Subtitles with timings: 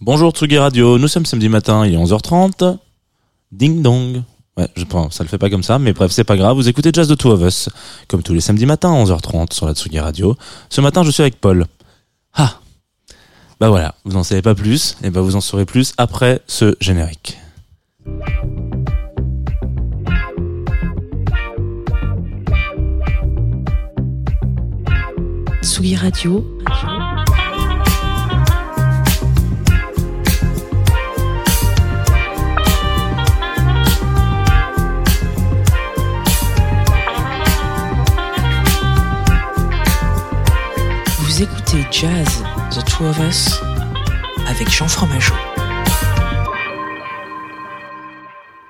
[0.00, 2.78] Bonjour Tsugi Radio, nous sommes samedi matin, il est 11h30.
[3.52, 4.22] Ding dong.
[4.56, 6.56] Ouais, je pense, ça le fait pas comme ça, mais bref, c'est pas grave.
[6.56, 7.68] Vous écoutez Jazz de Two of Us,
[8.08, 10.36] comme tous les samedis matins à 11h30 sur la Tsugi Radio.
[10.68, 11.66] Ce matin, je suis avec Paul.
[12.34, 12.54] Ah
[13.60, 16.74] Bah voilà, vous n'en savez pas plus, et bah vous en saurez plus après ce
[16.80, 17.38] générique.
[25.62, 26.44] Tsugi Radio,
[41.40, 43.60] vous écoutez Jazz The Two of Us
[44.46, 45.32] avec Jean Fromageau.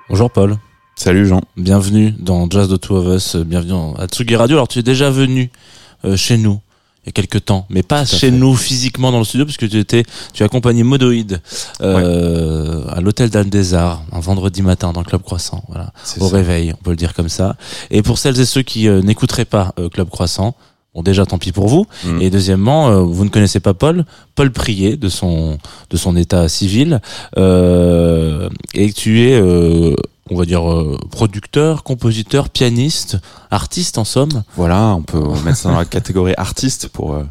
[0.09, 0.57] Bonjour Paul,
[0.95, 1.41] Salut Jean.
[1.57, 4.55] bienvenue dans Jazz de Two of Us, bienvenue à Tsugi Radio.
[4.55, 5.51] Alors tu es déjà venu
[6.05, 6.61] euh, chez nous
[7.03, 8.31] il y a quelques temps, mais pas chez fait.
[8.31, 10.03] nous physiquement dans le studio, puisque tu étais,
[10.33, 11.41] tu as accompagné Modoïd
[11.81, 16.29] euh, à l'hôtel d'Anne des Arts un vendredi matin dans le Club Croissant, voilà, au
[16.29, 16.35] ça.
[16.35, 17.55] réveil, on peut le dire comme ça.
[17.89, 20.55] Et pour celles et ceux qui euh, n'écouteraient pas euh, Club Croissant,
[20.93, 21.85] bon déjà tant pis pour vous.
[22.05, 22.21] Mm.
[22.21, 25.57] Et deuxièmement, euh, vous ne connaissez pas Paul, Paul Prier de son
[25.89, 27.01] de son état civil,
[27.37, 29.95] euh, et que tu es, euh,
[30.29, 33.17] on va dire, euh, producteur, compositeur, pianiste,
[33.49, 34.43] artiste en somme.
[34.55, 37.23] Voilà, on peut mettre ça dans la catégorie artiste pour euh,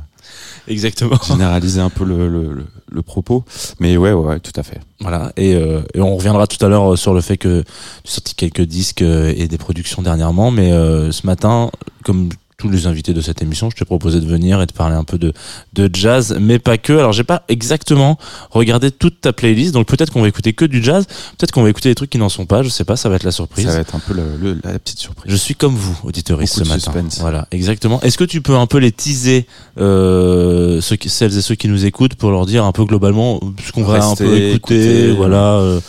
[0.68, 1.18] Exactement.
[1.26, 3.44] généraliser un peu le, le, le, le propos.
[3.80, 4.80] Mais ouais, ouais, ouais, tout à fait.
[5.00, 5.32] Voilà.
[5.36, 7.68] Et, euh, et on reviendra tout à l'heure euh, sur le fait que tu
[8.08, 11.70] as sorti quelques disques et des productions dernièrement, mais euh, ce matin,
[12.04, 12.28] comme
[12.60, 15.02] tous les invités de cette émission, je t'ai proposé de venir et de parler un
[15.04, 15.32] peu de,
[15.72, 16.92] de jazz, mais pas que.
[16.92, 18.18] Alors j'ai pas exactement
[18.50, 21.06] regardé toute ta playlist, donc peut-être qu'on va écouter que du jazz,
[21.38, 23.16] peut-être qu'on va écouter des trucs qui n'en sont pas, je sais pas, ça va
[23.16, 23.64] être la surprise.
[23.66, 25.32] Ça va être un peu le, le- la petite surprise.
[25.32, 26.78] Je suis comme vous, auditeuriste, ce matin.
[26.92, 27.18] suspense.
[27.20, 27.98] Voilà, exactement.
[28.02, 29.46] Est-ce que tu peux un peu les teaser,
[29.78, 33.40] euh, ceux qui, celles et ceux qui nous écoutent, pour leur dire un peu globalement
[33.64, 35.54] ce qu'on va un peu écouter, voilà.
[35.54, 35.80] euh,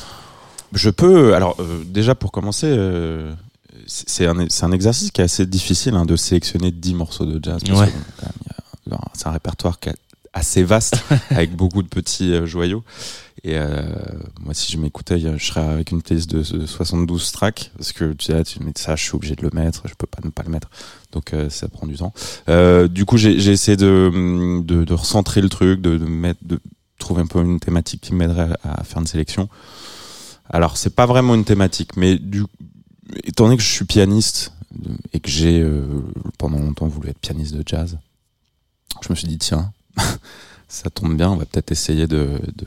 [0.73, 3.31] Je peux, alors euh, déjà pour commencer, euh,
[3.91, 7.61] c'est un, un exercice qui est assez difficile hein, de sélectionner 10 morceaux de jazz.
[7.69, 7.91] Ouais.
[9.13, 9.95] C'est un répertoire qui est
[10.33, 12.83] assez vaste, avec beaucoup de petits euh, joyaux.
[13.43, 13.81] Et euh,
[14.39, 18.13] moi, si je m'écoutais, je serais avec une playlist de, de 72 tracks, parce que
[18.13, 20.29] tu sais, tu mets ça, je suis obligé de le mettre, je peux pas ne
[20.29, 20.69] pas le mettre.
[21.11, 22.13] Donc euh, ça prend du temps.
[22.87, 26.59] Du coup, j'ai j'ai essayé de, de, de recentrer le truc, de, de mettre, de
[26.97, 29.49] trouver un peu une thématique qui m'aiderait à, à faire une sélection.
[30.49, 32.43] Alors, c'est pas vraiment une thématique, mais du,
[33.23, 34.53] étant donné que je suis pianiste
[34.85, 35.85] euh, et que j'ai euh,
[36.37, 37.97] pendant longtemps voulu être pianiste de jazz,
[39.01, 39.71] je me suis dit tiens,
[40.67, 42.65] ça tombe bien, on va peut-être essayer de, de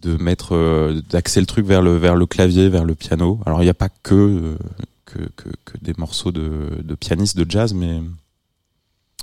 [0.00, 3.40] de mettre euh, d'axer le truc vers le vers le clavier, vers le piano.
[3.46, 4.58] Alors il n'y a pas que, euh,
[5.06, 8.00] que que que des morceaux de de pianistes de jazz, mais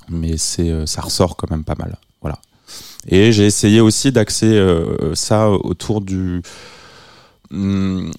[0.09, 1.97] mais c'est ça ressort quand même pas mal.
[2.21, 2.39] Voilà.
[3.07, 4.61] Et j'ai essayé aussi d'axer
[5.13, 6.41] ça autour du
[7.51, 8.11] hum,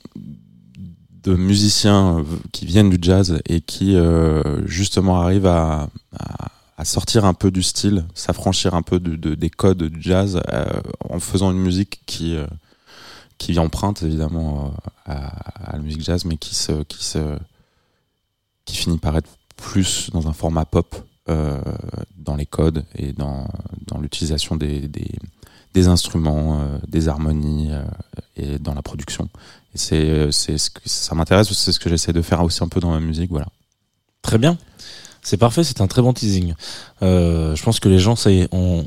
[1.26, 5.88] de musiciens euh, qui viennent du jazz et qui euh, justement arrivent à,
[6.84, 10.66] sortir un peu du style, s'affranchir un peu de, de- des codes du jazz euh,
[11.08, 12.36] en faisant une musique qui
[13.38, 14.72] qui emprunte évidemment
[15.04, 17.38] à, la musique jazz, mais qui se qui se
[18.66, 20.94] qui finit par être plus dans un format pop
[21.26, 23.48] dans les codes et dans
[23.86, 27.70] dans l'utilisation des, des instruments, des harmonies
[28.36, 29.28] et dans la production.
[29.76, 32.68] Et c'est c'est ce que ça m'intéresse, c'est ce que j'essaie de faire aussi un
[32.68, 33.46] peu dans ma musique, voilà.
[34.22, 34.56] Très bien.
[35.22, 36.54] C'est parfait, c'est un très bon teasing.
[37.02, 38.86] Euh, je pense que les gens, ça y est, ont,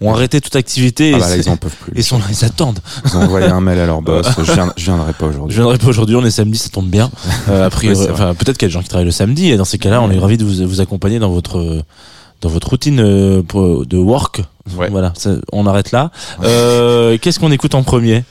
[0.00, 1.92] ont arrêté toute activité et, Ah bah là, c'est- ils en peuvent plus.
[1.96, 2.80] et sont là, ils attendent.
[3.04, 4.26] Ils ont envoyé un mail à leur boss.
[4.42, 5.54] Je, viens, je viendrai pas Je aujourd'hui.
[5.56, 7.10] viendrai pas aujourd'hui, on est samedi, ça tombe bien.
[7.48, 8.22] Euh, a priori, Ouais, c'est vrai.
[8.24, 10.00] enfin, peut-être qu'il y a des gens qui travaillent le samedi et dans ces cas-là,
[10.02, 11.84] on est ravis de vous, vous accompagner dans votre
[12.40, 13.42] dans votre routine euh,
[13.86, 14.42] de work.
[14.76, 14.88] Ouais.
[14.90, 16.10] Voilà, ça- on arrête là.
[16.42, 18.24] Euh, Qu'est-ce qu'on écoute en premier?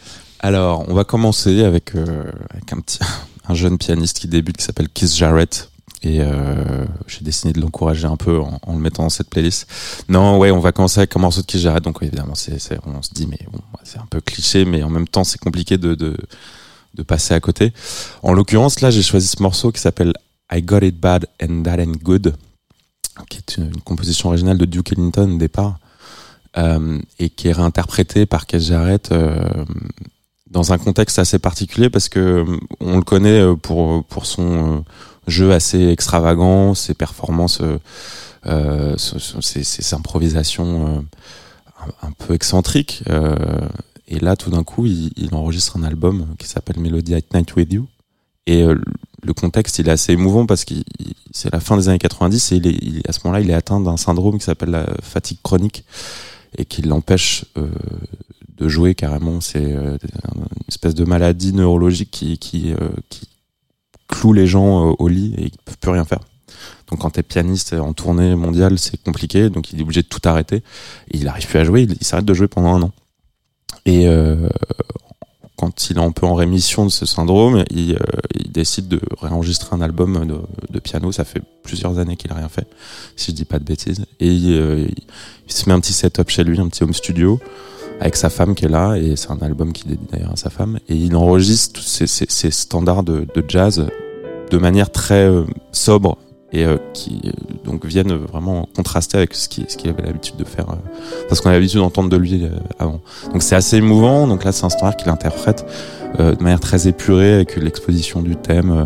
[0.44, 3.00] Alors, on va commencer avec, euh, avec un petit,
[3.48, 5.72] un jeune pianiste qui débute qui s'appelle Keith Jarrett.
[6.06, 9.70] Et euh, j'ai décidé de l'encourager un peu en, le mettant dans cette playlist.
[10.09, 11.81] Non, ouais, on va commencer avec un morceau de Keith Jarrett.
[11.81, 13.40] Donc évidemment, c'est, on se dit, mais
[13.86, 17.72] c'est un peu cliché, mais en même temps, c'est compliqué de, de, passer à côté.
[18.22, 20.12] En l'occurrence, là, j'ai choisi ce morceau qui s'appelle
[20.51, 22.36] I Got It Bad and That Ain't Good,
[23.30, 25.80] qui est une, composition originale de Duke Ellington au départ,
[26.57, 29.10] euh, et qui est réinterprétée par Keith Jarrett
[30.53, 34.77] dans un contexte assez particulier parce que euh, on le connaît euh, pour pour son
[34.77, 34.79] euh,
[35.27, 37.61] jeu assez extravagant, ses performances,
[38.45, 41.03] euh, ses, ses improvisations
[41.81, 43.03] un, un peu excentriques.
[44.09, 47.71] et là, tout d'un coup, il, enregistre un album qui s'appelle Melody at Night with
[47.71, 47.88] You.
[48.47, 50.73] Et le contexte, il est assez émouvant parce que
[51.31, 53.79] c'est la fin des années 90 et il est, à ce moment-là, il est atteint
[53.79, 55.85] d'un syndrome qui s'appelle la fatigue chronique
[56.57, 57.69] et qui l'empêche euh,
[58.63, 59.42] de jouer carrément.
[59.42, 59.98] C'est une
[60.68, 62.74] espèce de maladie neurologique qui, qui
[64.07, 66.19] cloue les gens au lit et ils peuvent plus rien faire.
[66.89, 70.21] Donc quand t'es pianiste en tournée mondiale, c'est compliqué, donc il est obligé de tout
[70.25, 70.63] arrêter.
[71.12, 72.92] Il arrive plus à jouer, il, s'arrête de jouer pendant un an.
[73.86, 74.48] Et euh,
[75.56, 77.98] quand il est un peu en rémission de ce syndrome, il, euh,
[78.48, 80.27] décide de réenregistrer un album
[80.69, 81.12] de, piano.
[81.12, 82.68] Ça fait plusieurs années qu'il a rien fait,
[83.15, 84.06] si je dis pas de bêtises.
[84.19, 84.88] Et il, euh,
[85.48, 87.39] il se met un petit setup chez lui, un petit home studio
[88.00, 90.50] avec sa femme qui est là et c'est un album qui dédie d'ailleurs à sa
[90.50, 93.88] femme et il enregistre ces, ces, ces standards de, de, jazz
[94.51, 96.18] de manière très euh, sobre
[96.54, 97.31] et euh, qui euh,
[97.66, 100.75] donc viennent vraiment contraster avec ce qu'il ce qu'il avait l'habitude de faire, euh,
[101.28, 102.48] parce qu'on avait l'habitude d'entendre de lui
[102.78, 103.01] avant.
[103.31, 104.28] Donc c'est assez émouvant.
[104.28, 105.66] Donc là, c'est un standard qu'il interprète
[106.19, 108.86] de manière très épurée, avec l'exposition du thème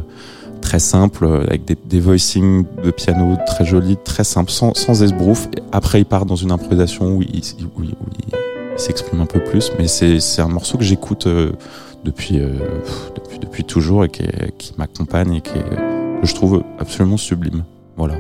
[0.62, 5.50] très simple, avec des, des voicings de piano très jolis, très simples, sans, sans esbrouf.
[5.58, 7.42] Et après, il part dans une improvisation où il,
[7.76, 8.34] où il, il
[8.78, 11.28] s'exprime un peu plus, mais c'est un morceau que j'écoute
[12.04, 12.40] depuis,
[13.16, 14.24] depuis, depuis toujours et qui,
[14.58, 17.64] qui m'accompagne et qui que je trouve absolument sublime.
[17.96, 18.16] Voilà.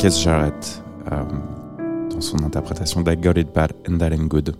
[0.00, 1.22] Keith Jarrett euh,
[2.08, 4.56] dans son interprétation d'I Got It Bad and That Good.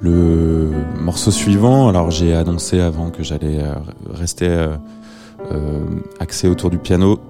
[0.00, 3.74] Le morceau suivant, alors j'ai annoncé avant que j'allais euh,
[4.08, 4.78] rester euh,
[5.52, 5.84] euh,
[6.18, 7.20] axé autour du piano.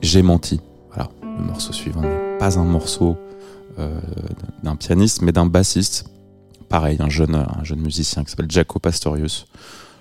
[0.00, 0.58] J'ai menti.
[0.88, 3.18] Voilà, le morceau suivant n'est pas un morceau
[4.62, 6.06] d'un pianiste, mais d'un bassiste.
[6.70, 9.46] Pareil, un jeune, un jeune musicien qui s'appelle Jaco Pastorius.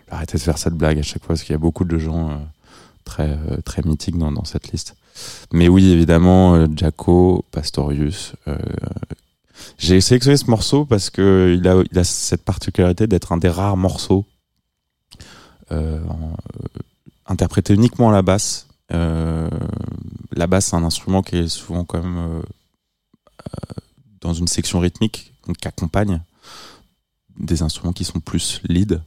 [0.09, 2.39] Arrêtez de faire cette blague à chaque fois parce qu'il y a beaucoup de gens
[3.03, 4.95] très, euh, très mythiques dans, cette liste.
[5.51, 8.33] Mais oui, évidemment, euh, Jaco Pastorius.
[8.47, 8.57] euh,
[9.77, 13.77] j'ai sélectionné ce morceau parce que il a, a cette particularité d'être un des rares
[13.77, 14.25] morceaux
[17.25, 18.67] interprété uniquement à la basse.
[18.89, 22.43] La basse, c'est un instrument qui est souvent quand même
[24.21, 26.21] dans une section rythmique, qui accompagne
[27.37, 29.01] des instruments qui sont plus lead.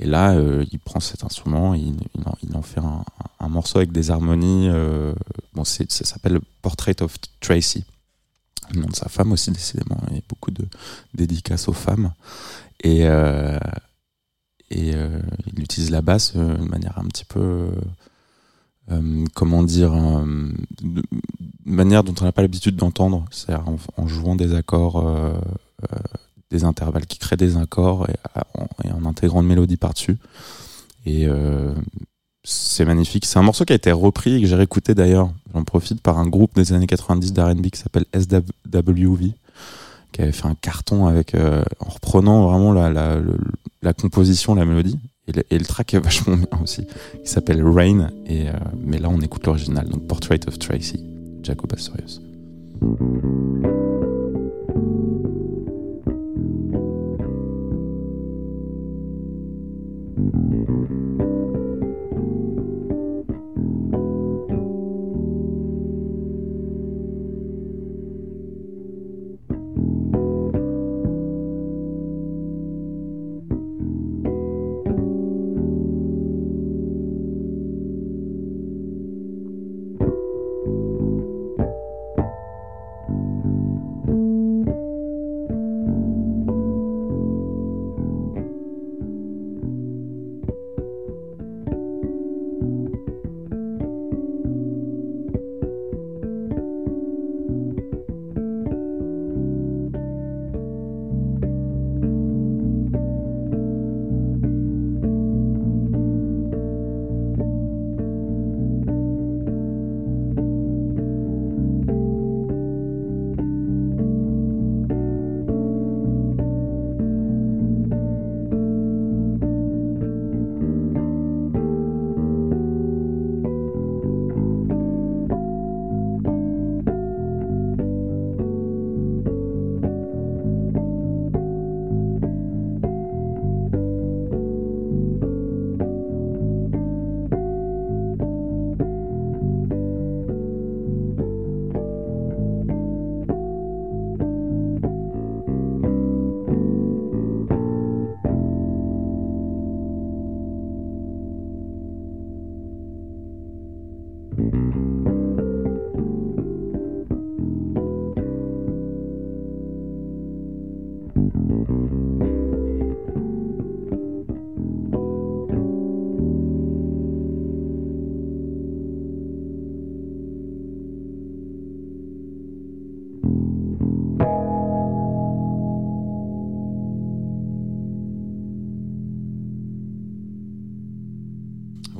[0.00, 1.94] Et là, euh, il prend cet instrument, il,
[2.54, 4.68] en, fait un, morceau avec des harmonies.
[4.70, 5.14] euh,
[5.52, 7.84] bon, ça s'appelle Portrait of Tracy.
[8.72, 10.00] Le nom de sa femme aussi, décidément.
[10.08, 10.64] Il y a beaucoup de
[11.12, 12.12] dédicaces aux femmes.
[12.82, 13.58] Et, euh,
[14.70, 17.70] il utilise la basse de manière un petit peu.
[19.34, 21.02] comment dire de
[21.66, 23.64] manière dont on n'a pas l'habitude d'entendre, c'est-à-dire
[23.96, 25.04] en, jouant des accords,
[26.50, 30.18] des intervalles qui créent des accords et, en, intégrant une mélodie par-dessus.
[31.06, 31.72] Et euh,
[32.42, 33.24] c'est magnifique.
[33.26, 36.18] C'est un morceau qui a été repris et que j'ai réécouté d'ailleurs, j'en profite, par
[36.18, 39.32] un groupe des années 90 d'R&B qui s'appelle SWV,
[40.12, 42.90] qui avait fait un carton avec, euh, en reprenant vraiment la,
[43.82, 44.98] la, composition, la mélodie.
[45.28, 46.86] Et le, track est vachement bien aussi,
[47.22, 48.10] qui s'appelle Rain.
[48.26, 48.52] Et, euh,
[48.84, 51.04] mais là, on écoute l'original, donc Portrait of Tracy,
[51.42, 52.20] Jaco Pastorius.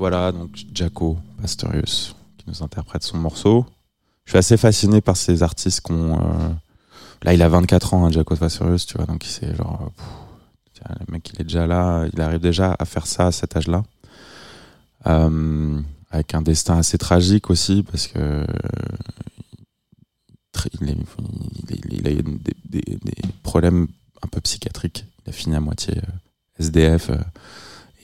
[0.00, 3.66] Voilà, donc Jaco Pastorius qui nous interprète son morceau.
[4.24, 6.18] Je suis assez fasciné par ces artistes qui ont.
[6.18, 6.48] euh,
[7.22, 9.92] Là, il a 24 ans, hein, Jaco Pastorius, tu vois, donc c'est genre.
[10.88, 13.82] le mec, il est déjà là, il arrive déjà à faire ça à cet âge-là.
[15.06, 15.78] Euh,
[16.10, 18.18] avec un destin assez tragique aussi, parce que.
[18.18, 18.46] euh,
[20.80, 22.22] Il, a eu
[22.70, 22.82] des
[23.42, 23.86] problèmes
[24.22, 25.04] un peu psychiatriques.
[25.26, 27.10] Il a fini à moitié euh, SDF.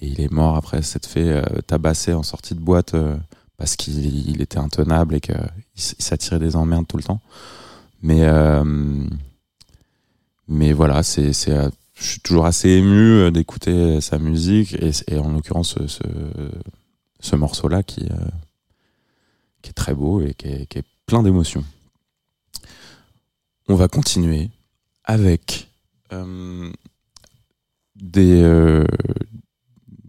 [0.01, 3.17] Et il est mort après s'être fait euh, tabasser en sortie de boîte euh,
[3.57, 5.35] parce qu'il il était intenable et qu'il
[5.75, 7.21] s'attirait des emmerdes tout le temps.
[8.03, 9.07] Mais, euh,
[10.49, 15.75] mais voilà, c'est, euh, je suis toujours assez ému d'écouter sa musique et, en l'occurrence
[15.75, 16.03] ce, ce,
[17.21, 18.07] ce morceau-là qui,
[19.63, 21.65] qui est très beau et qui est, plein d'émotions.
[23.69, 24.51] On va continuer
[25.05, 25.69] avec
[27.95, 28.85] des,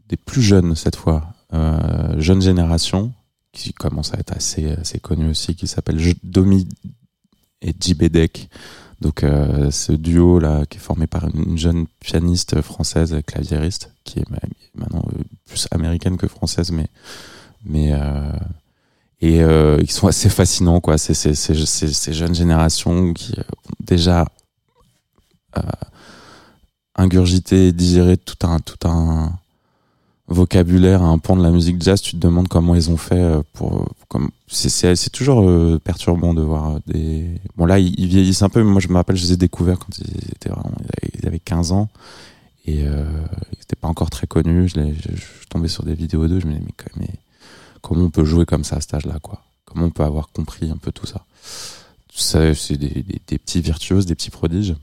[0.09, 3.13] des plus jeunes cette fois, euh, jeune génération,
[3.51, 6.67] qui commence à être assez, assez aussi, qui s'appelle Domi
[7.61, 8.49] et Jibedek.
[9.01, 14.19] Donc euh, ce duo là qui est formé par une jeune pianiste française claviériste qui
[14.19, 14.29] est
[14.73, 16.87] maintenant euh, plus américaine que française mais
[17.63, 18.31] mais euh,
[19.21, 19.37] et
[19.81, 21.13] ils sont assez fascinants quoi ces,
[22.13, 24.25] jeunes générations qui ont déjà
[26.95, 29.31] ingurgité digéré tout un tout un
[30.27, 33.41] vocabulaire un pan de la musique jazz tu te demandes comment ils ont fait euh,
[33.53, 38.49] pour comme c'est c'est toujours euh, perturbant de voir des bon là ils, vieillissent un
[38.49, 40.71] peu mais moi je me rappelle je les ai découverts quand ils étaient vraiment
[41.13, 41.89] ils avaient 15 ans.
[42.65, 43.05] Et euh,
[43.53, 44.69] ils n'étaient pas encore très connus.
[44.69, 47.09] Je, je, je, tombais sur des vidéos d'eux je me disais mais, mais
[47.81, 49.41] comment on peut jouer comme ça à cet âge là quoi?
[49.65, 51.25] Comment on peut avoir compris un peu tout ça?
[52.13, 54.75] Ça c'est des, des, des, petits virtuoses des petits prodiges.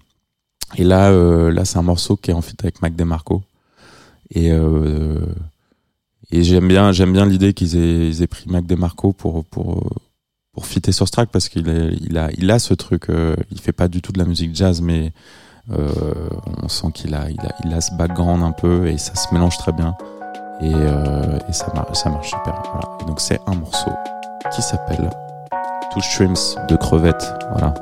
[0.76, 3.42] Et là euh, là c'est un morceau qui est en fait avec Mac DeMarco
[4.30, 5.20] et euh,
[6.30, 9.82] et j'aime bien j'aime bien l'idée qu'ils aient, ils aient pris Mac DeMarco pour pour
[10.52, 11.66] pour fitter sur ce track parce qu'il
[12.00, 14.54] il a il a ce truc euh, il fait pas du tout de la musique
[14.54, 15.12] jazz mais
[15.70, 15.92] euh,
[16.62, 19.32] on sent qu'il a il a il a ce background un peu et ça se
[19.34, 19.94] mélange très bien.
[20.60, 22.62] Et, euh, et ça marche ça marche super.
[22.72, 22.98] Voilà.
[23.00, 23.90] et donc c'est un morceau
[24.54, 25.10] qui s'appelle
[25.92, 27.74] Two Shrimps de crevettes voilà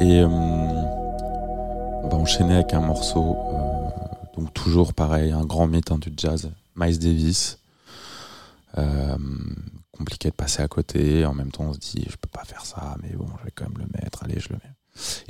[0.00, 5.92] et euh, on va enchaîner avec un morceau euh, donc toujours pareil un grand mythe
[6.00, 7.58] du jazz Miles Davis.
[8.76, 9.16] Euh,
[9.92, 12.66] compliqué de passer à côté en même temps on se dit je peux pas faire
[12.66, 14.72] ça mais bon je vais quand même le mettre allez je le mets.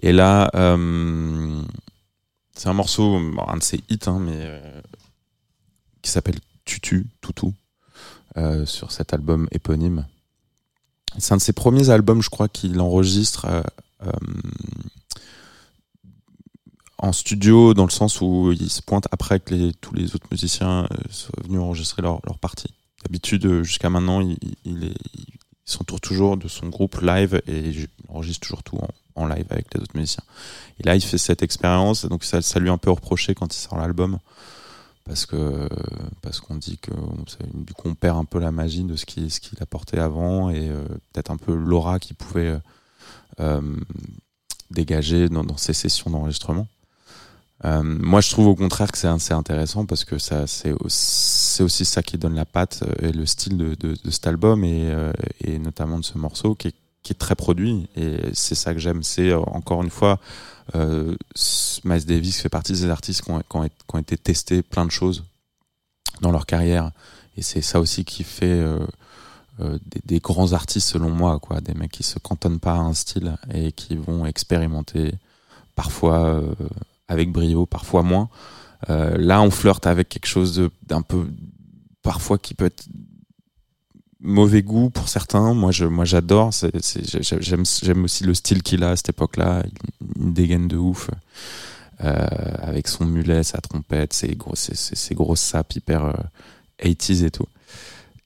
[0.02, 0.50] Et là
[2.54, 4.62] c'est un morceau un de ses hits hein, mais
[6.02, 7.52] qui s'appelle Tutu Toutou
[8.64, 10.06] sur cet album éponyme
[11.18, 14.10] c'est un de ses premiers albums je crois qu'il enregistre euh,
[17.04, 20.84] en studio dans le sens où il se pointe après que tous les autres musiciens
[20.84, 22.72] euh, soient venus enregistrer leur, leur partie.
[23.04, 24.94] D'habitude, euh, jusqu'à maintenant, il,
[25.66, 28.88] s'entoure toujours de son groupe live et il enregistre toujours tout en,
[29.22, 30.22] en, live avec les autres musiciens.
[30.78, 33.54] Et là, il fait cette expérience, donc ça, ça lui est un peu reproché quand
[33.54, 34.18] il sort l'album
[35.04, 35.68] parce que
[36.22, 36.90] parce qu'on dit que
[37.52, 40.50] du coup on perd un peu la magie de ce qui ce qu'il apportait avant
[40.50, 42.58] et euh, peut-être un peu l'aura qu'il pouvait
[43.40, 43.76] euh,
[44.70, 46.66] dégager dans, dans, ces sessions d'enregistrement.
[47.64, 51.62] Euh, moi, je trouve au contraire que c'est assez intéressant parce que ça, c'est aussi,
[51.62, 54.92] aussi ça qui donne la patte et le style de cet album et,
[55.40, 57.88] et, notamment de ce morceau qui est, qui est très produit.
[57.96, 59.04] Et c'est ça que j'aime.
[59.04, 60.18] C'est encore une fois
[60.74, 61.14] euh,
[61.84, 65.22] Miles Davis fait partie des artistes qui ont, été testés plein de choses
[66.20, 66.90] dans leur carrière.
[67.36, 68.84] Et c'est ça aussi qui fait euh,
[69.60, 71.60] euh, des, grands artistes selon moi, quoi.
[71.60, 75.14] Des mecs qui se cantonnent pas à un style et qui vont expérimenter
[75.76, 76.54] parfois euh,
[77.06, 78.28] avec brio, parfois moins.
[78.90, 81.28] Euh, là, on flirte avec quelque chose d'un peu,
[82.02, 82.84] parfois qui peut être
[84.24, 85.54] mauvais goût pour certains.
[85.54, 86.50] Moi, je, moi, j'adore.
[86.52, 89.62] J'aime, j'aime aussi le style qu'il a à cette époque-là.
[90.18, 91.10] Une dégaine de ouf.
[92.02, 92.26] Euh,
[92.58, 96.12] avec son mulet, sa trompette, ses, gros, ses, ses, ses grosses sapes hyper euh,
[96.82, 97.46] 80s et tout.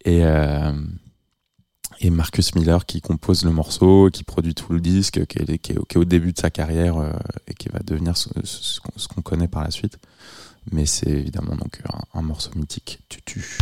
[0.06, 0.72] Et, euh,
[2.00, 5.72] et Marcus Miller qui compose le morceau, qui produit tout le disque, qui est, qui
[5.72, 7.12] est, au début de sa carrière euh,
[7.46, 8.28] et qui va devenir ce,
[9.08, 9.98] qu'on connaît par la suite.
[10.72, 11.82] Mais c'est évidemment donc
[12.14, 13.00] un morceau mythique.
[13.08, 13.58] Tutu.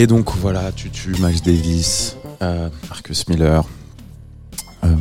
[0.00, 3.68] Et donc voilà, tu tues Miles Davis, euh, Marcus Miller.
[4.82, 4.96] Euh,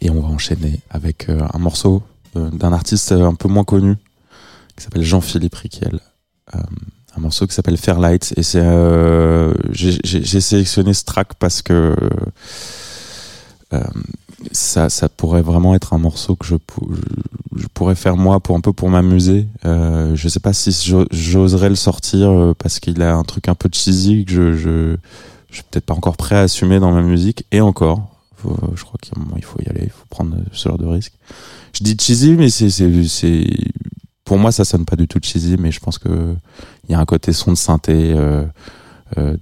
[0.00, 2.02] et on va enchaîner avec euh, un morceau
[2.34, 3.94] d'un artiste un peu moins connu
[4.76, 6.00] qui s'appelle Jean-Philippe Riquel.
[6.52, 8.34] Un morceau qui s'appelle Fairlight.
[8.36, 8.60] Et c'est
[9.70, 11.94] j'ai- sélectionné ce track parce que
[14.52, 18.40] ça, ça pourrait vraiment être un morceau que je, pou- je, je pourrais faire moi
[18.40, 19.46] pour un peu pour m'amuser.
[19.64, 23.48] Euh, je sais pas si j'o- j'oserais le sortir euh, parce qu'il a un truc
[23.48, 24.96] un peu cheesy que je, je,
[25.50, 27.44] je suis peut-être pas encore prêt à assumer dans ma musique.
[27.52, 28.08] Et encore,
[28.74, 31.12] je crois a un faut y aller, il faut prendre ce genre de risque.
[31.72, 33.46] Je dis cheesy, mais c'est, c'est,
[34.24, 36.34] pour moi, ça sonne pas du tout cheesy, mais je pense que
[36.88, 38.44] il y a un côté son de synthé, euh,
[39.18, 39.36] euh,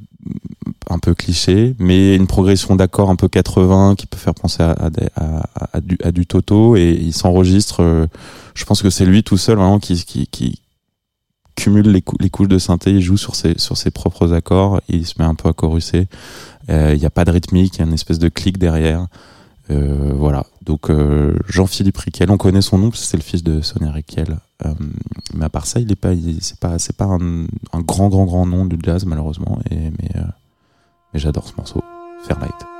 [0.88, 6.10] un peu cliché, mais une progression d'accords un peu 80 qui peut faire penser à,
[6.12, 7.82] du, Toto et il s'enregistre.
[7.82, 8.06] euh,
[8.54, 10.60] je pense que c'est lui tout seul vraiment qui, qui, qui
[11.56, 13.54] cumule les, cou- les couches de synthé, il joue sur ses,
[13.90, 16.08] propres accords, il se met un peu à choruser.
[16.70, 19.06] Euh, Il n'y a pas de rythmique, il y a une espèce de clic derrière.
[19.70, 20.46] Euh, voilà.
[20.64, 23.90] Donc euh, Jean-Philippe Riquel, on connaît son nom parce que c'est le fils de Sonia
[23.90, 24.38] Riquel.
[24.64, 24.72] Euh,
[25.34, 28.46] mais à part ça, il est pas, c'est pas, c'est pas un, grand, grand, grand
[28.46, 29.58] nom du jazz malheureusement.
[29.70, 30.24] Et mais, euh,
[31.12, 31.82] mais j'adore ce morceau.
[32.26, 32.71] Fairlight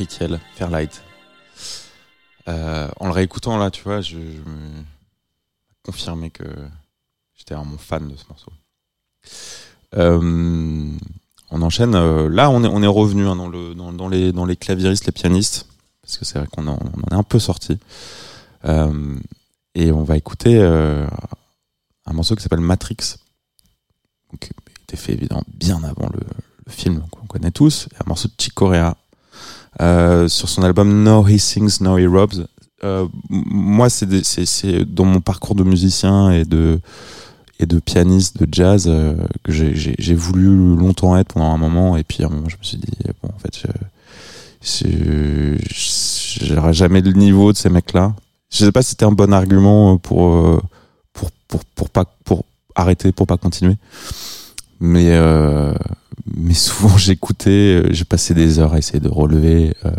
[0.00, 1.02] Riquel, Fairlight.
[2.48, 4.82] Euh, en le réécoutant là, tu vois, je, je me
[5.82, 6.44] confirmais que
[7.36, 8.50] j'étais vraiment fan de ce morceau.
[9.96, 10.96] Euh,
[11.50, 11.94] on enchaîne.
[11.94, 15.66] euh, là, on est, revenu hein, dans, le, dans, dans les, dans les pianistes,
[16.00, 16.78] parce que c'est vrai qu'on en,
[17.10, 17.78] est un peu sorti.
[19.74, 23.16] Et on va écouter un morceau qui s'appelle Matrix,
[24.40, 24.50] qui
[24.84, 26.20] été fait évidemment bien avant le,
[26.68, 28.96] film qu'on connaît tous, un morceau de Chick Corea
[29.80, 32.46] euh, sur son album No He Sings, No He Robs.
[32.82, 34.06] Euh, moi, c'est
[34.84, 36.80] dans mon parcours de musicien et de
[37.84, 41.96] pianiste de jazz euh, que j'ai- voulu longtemps être pendant un moment.
[41.96, 43.66] Et puis à je me suis dit bon en fait je
[46.42, 48.14] j'aurais jamais le niveau de ces mecs là
[48.50, 50.60] je sais pas si c'était un bon argument pour
[51.12, 53.76] pour pour pour pas pour arrêter pour pas continuer.
[54.80, 55.10] Mais
[56.36, 59.90] mais souvent j'écoutais euh, j'ai passé des heures à essayer de relever euh,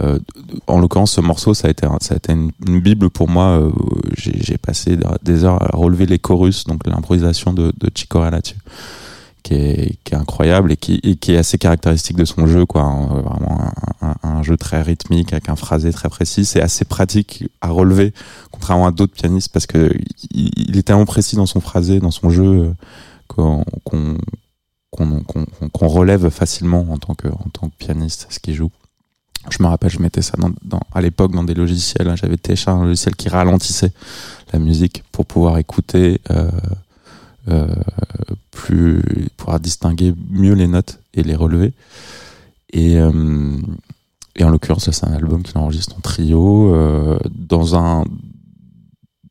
[0.00, 0.18] euh,
[0.66, 3.70] en l'occurrence ce morceau ça a été ça a été une, bible pour moi
[4.16, 8.56] j'ai passé des heures à relever les chorus donc l'improvisation de, de Chico là-dessus
[9.42, 12.64] qui est, qui est incroyable et qui, et qui est assez caractéristique de son jeu
[12.64, 13.06] quoi hein.
[13.06, 13.72] vraiment
[14.22, 18.14] un, jeu très rythmique avec un phrasé très précis c'est assez pratique à relever
[18.50, 19.94] contrairement à d'autres pianistes parce que
[20.30, 22.72] il, il est tellement précis dans son phrasé dans son jeu
[23.28, 23.64] qu'on
[24.92, 28.70] qu'on relève facilement en tant que tant que pianiste ce qu'il joue
[29.50, 30.34] je me rappelle, je mettais ça
[30.94, 32.08] à l'époque dans des logiciels.
[32.08, 32.14] hein.
[32.16, 33.92] J'avais téléchargé un logiciel qui ralentissait
[34.52, 36.48] la musique pour pouvoir écouter euh,
[37.48, 37.74] euh,
[38.50, 39.02] plus,
[39.36, 41.72] pouvoir distinguer mieux les notes et les relever.
[42.72, 43.10] Et, euh,
[44.40, 46.74] en l'occurrence, c'est un album qu'il enregistre en trio
[47.34, 48.04] dans un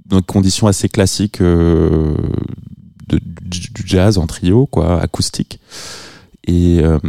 [0.05, 2.13] dans des conditions assez classiques euh,
[3.13, 5.59] du, jazz en trio, quoi, acoustique.
[6.45, 6.99] Et euh,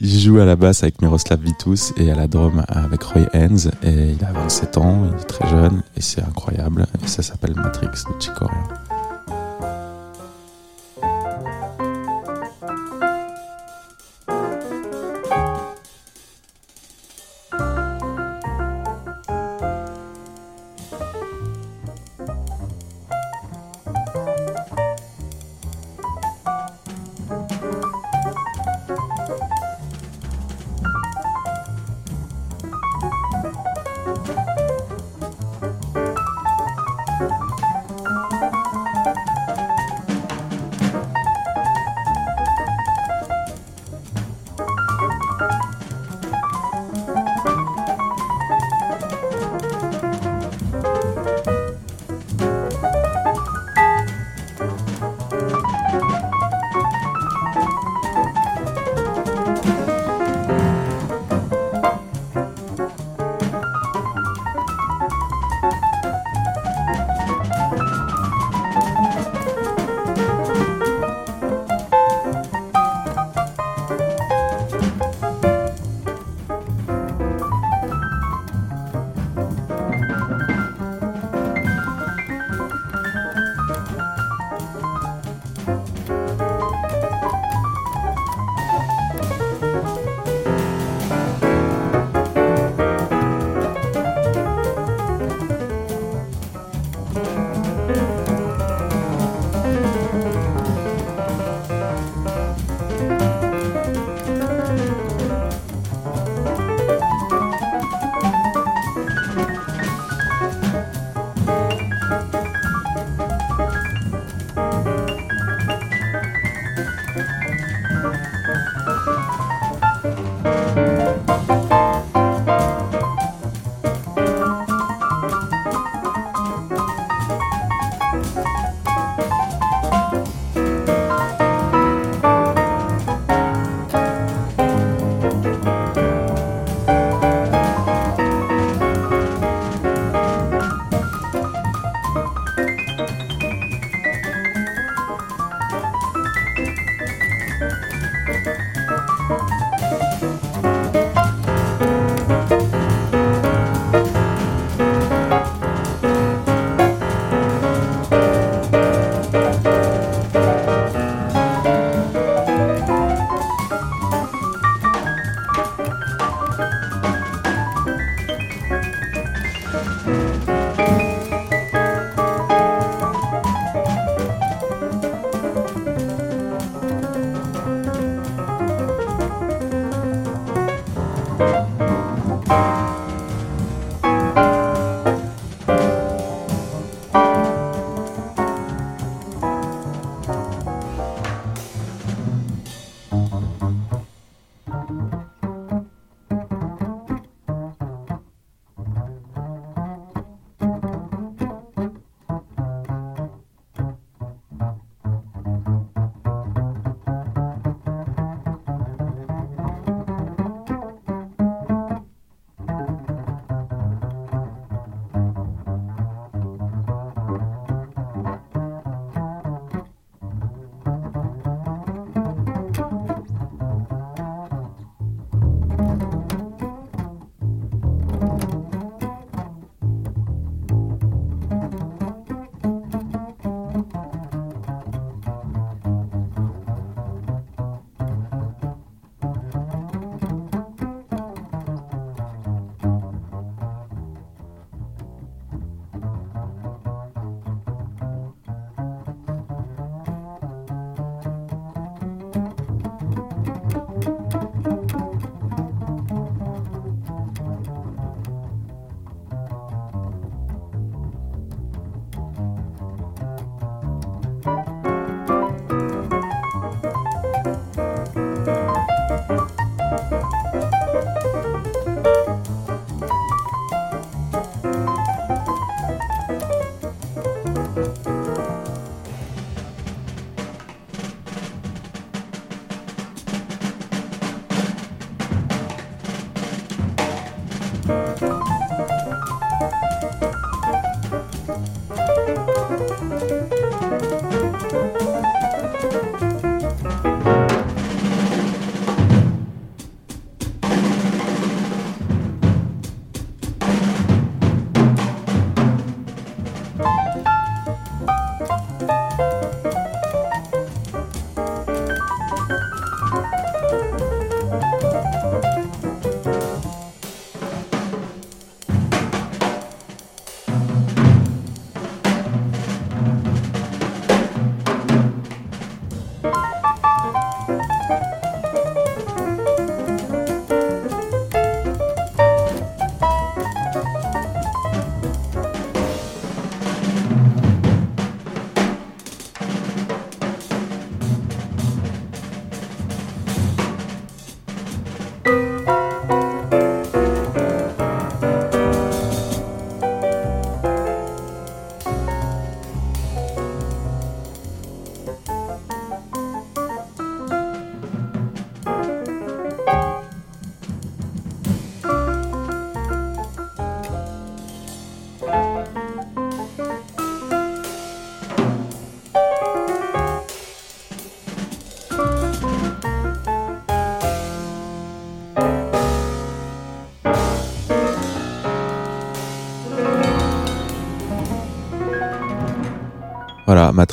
[0.00, 3.70] il joue à la basse avec Miroslav Vitus et à la drum avec Roy Haynes.
[3.82, 6.86] Et il a 27 ans, il est très jeune et c'est incroyable.
[7.02, 8.34] Et ça s'appelle Matrix de Chick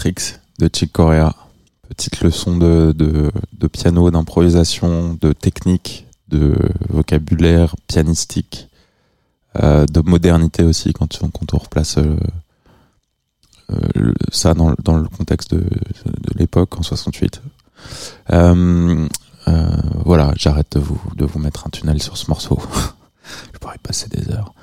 [0.03, 1.35] De Chick Corea.
[1.87, 6.55] Petite leçon de, de, de piano, d'improvisation, de technique, de
[6.89, 8.67] vocabulaire pianistique,
[9.61, 12.15] euh, de modernité aussi quand, quand on replace euh,
[13.71, 17.41] euh, ça dans, dans le contexte de, de l'époque en 68.
[18.31, 19.07] Euh,
[19.47, 19.67] euh,
[20.03, 22.59] voilà, j'arrête de vous, de vous mettre un tunnel sur ce morceau.
[23.53, 24.53] Je pourrais passer des heures.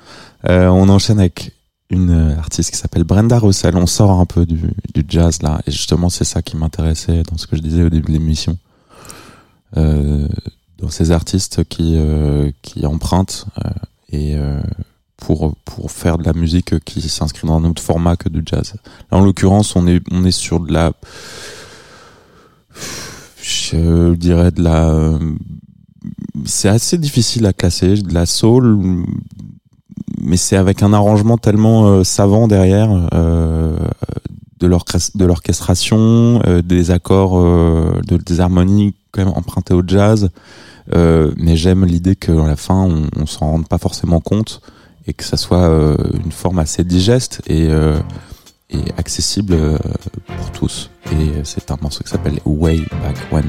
[0.43, 1.53] On enchaîne avec
[1.89, 3.75] une euh, artiste qui s'appelle Brenda Russell.
[3.75, 4.59] On sort un peu du,
[4.93, 7.89] du jazz là, et justement c'est ça qui m'intéressait dans ce que je disais au
[7.89, 8.57] début de l'émission.
[9.77, 10.27] Euh,
[10.79, 13.69] dans ces artistes qui euh, qui empruntent euh,
[14.09, 14.61] et euh,
[15.17, 18.73] pour pour faire de la musique qui s'inscrit dans un autre format que du jazz.
[19.11, 20.93] Là, en l'occurrence, on est on est sur de la
[23.41, 25.19] je dirais de la
[26.45, 29.05] c'est assez difficile à classer, de la soul
[30.21, 33.77] mais c'est avec un arrangement tellement euh, savant derrière euh,
[34.59, 40.29] de l'orchestra- de l'orchestration, euh, des accords, de, des harmonies quand même empruntées au jazz.
[40.93, 44.61] Mais j'aime l'idée qu'à la fin, on, on s'en rende pas forcément compte
[45.05, 45.67] et que ça soit
[46.23, 47.69] une forme assez digeste et,
[48.97, 49.55] accessible
[50.25, 50.89] pour tous.
[51.11, 53.45] Et c'est un morceau qui s'appelle Way Back When.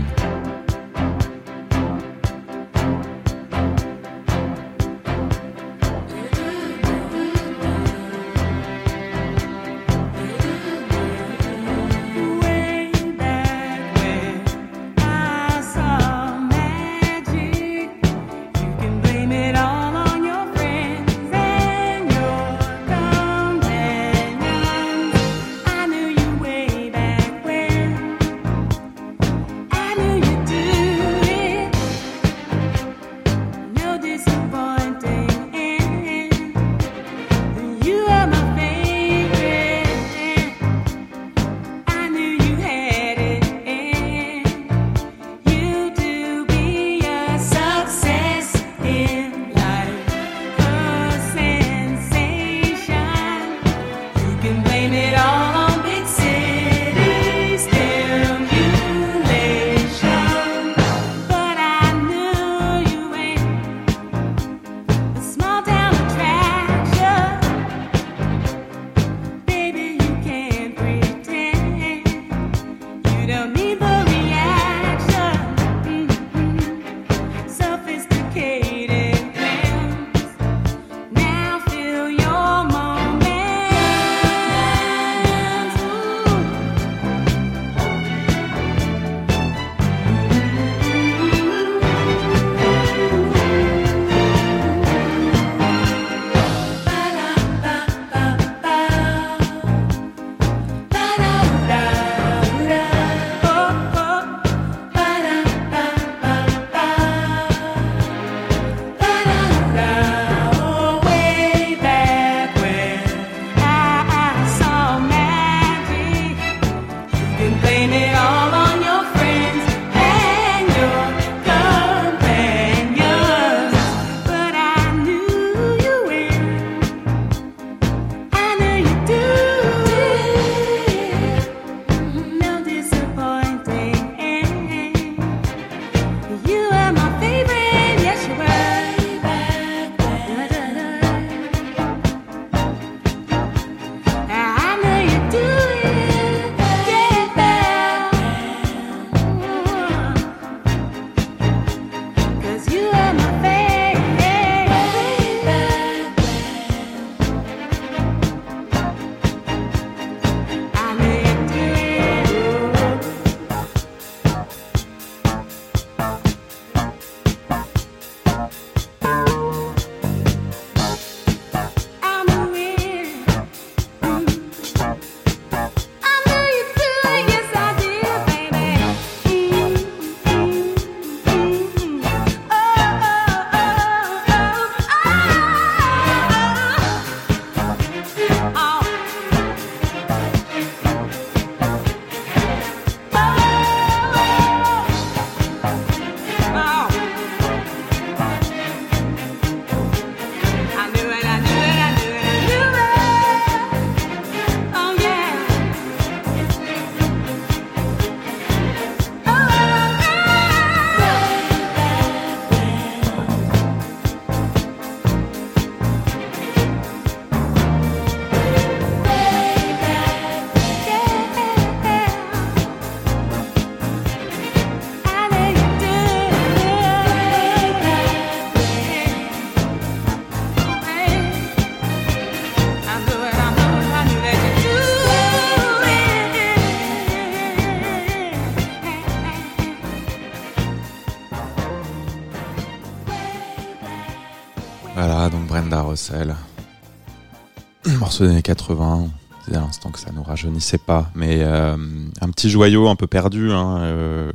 [247.98, 249.08] Morceau des années 80.
[249.44, 251.10] C'est à l'instant que ça nous rajeunissait pas.
[251.14, 251.76] Mais euh,
[252.20, 253.52] un petit joyau un peu perdu.
[253.52, 254.30] Hein, euh,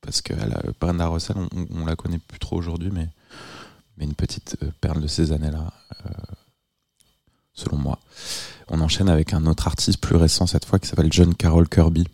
[0.00, 0.34] parce que
[0.80, 3.08] Brenda Russell, on, on la connaît plus trop aujourd'hui, mais,
[3.98, 5.72] une petite euh, perle de ces années-là,
[7.52, 8.00] selon moi.
[8.68, 12.06] On enchaîne avec un autre artiste plus récent cette fois qui s'appelle John Carroll Kirby,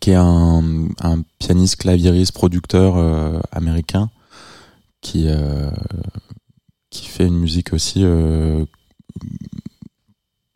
[0.00, 2.96] qui est un, pianiste, claviériste, producteur
[3.52, 4.10] américain
[5.00, 5.28] qui,
[6.94, 8.64] qui fait une musique aussi euh,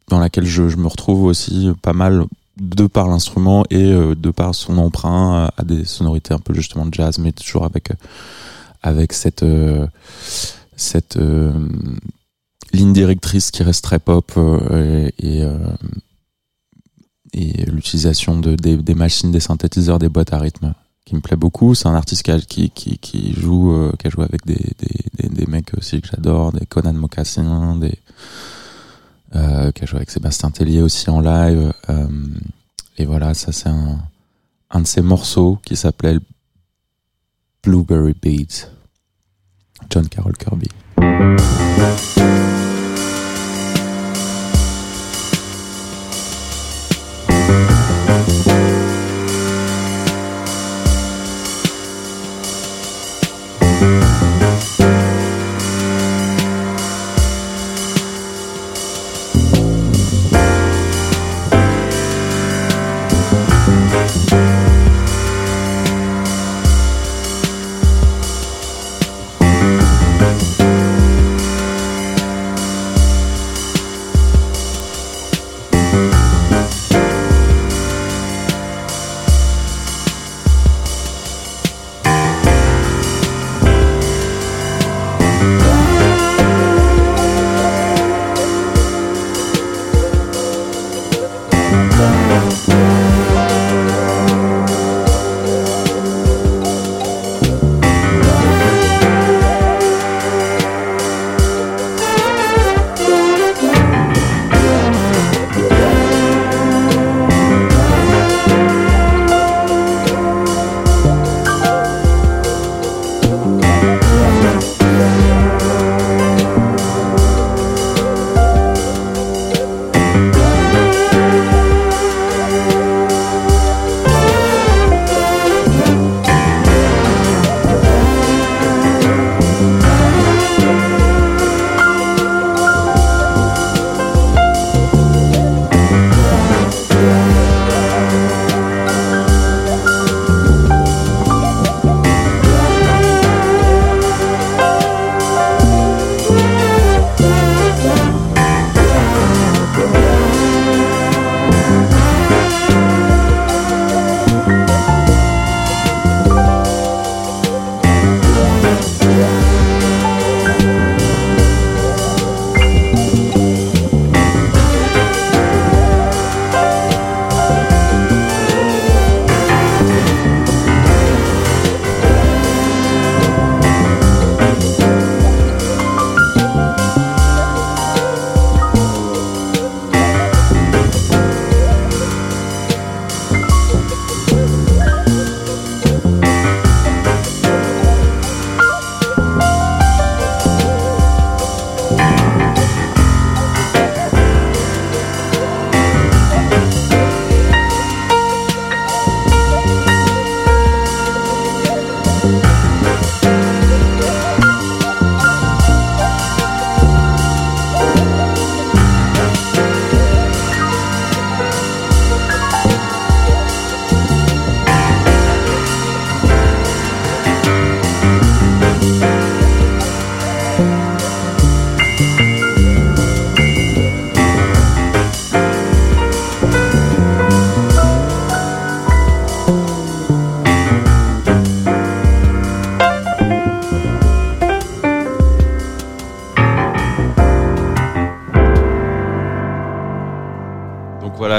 [0.08, 2.24] dans laquelle je, me retrouve aussi pas mal
[2.56, 6.86] de par l'instrument et euh, de par son emprunt à des sonorités un peu justement
[6.86, 7.94] de jazz, mais toujours avec, euh,
[8.82, 9.86] avec cette, euh,
[10.76, 11.68] cette euh,
[12.72, 15.76] ligne directrice qui reste très pop euh, euh,
[17.34, 20.74] et l'utilisation de, des, des machines, des synthétiseurs, des boîtes à rythme
[21.08, 21.74] qui me plaît beaucoup.
[21.74, 25.72] C'est un artiste qui, qui, qui, qui joue, euh, avec des, des, des, des mecs
[25.76, 27.98] aussi que j'adore, des Conan Mocassin, des,
[29.34, 31.72] euh, qui a joué avec Sébastien Tellier aussi en live.
[31.88, 32.06] euh,
[32.98, 33.98] et voilà, ça c'est un,
[34.70, 36.18] un de ses morceaux qui s'appelait
[37.62, 38.68] Blueberry Beads.
[39.88, 40.68] John Carroll Kirby.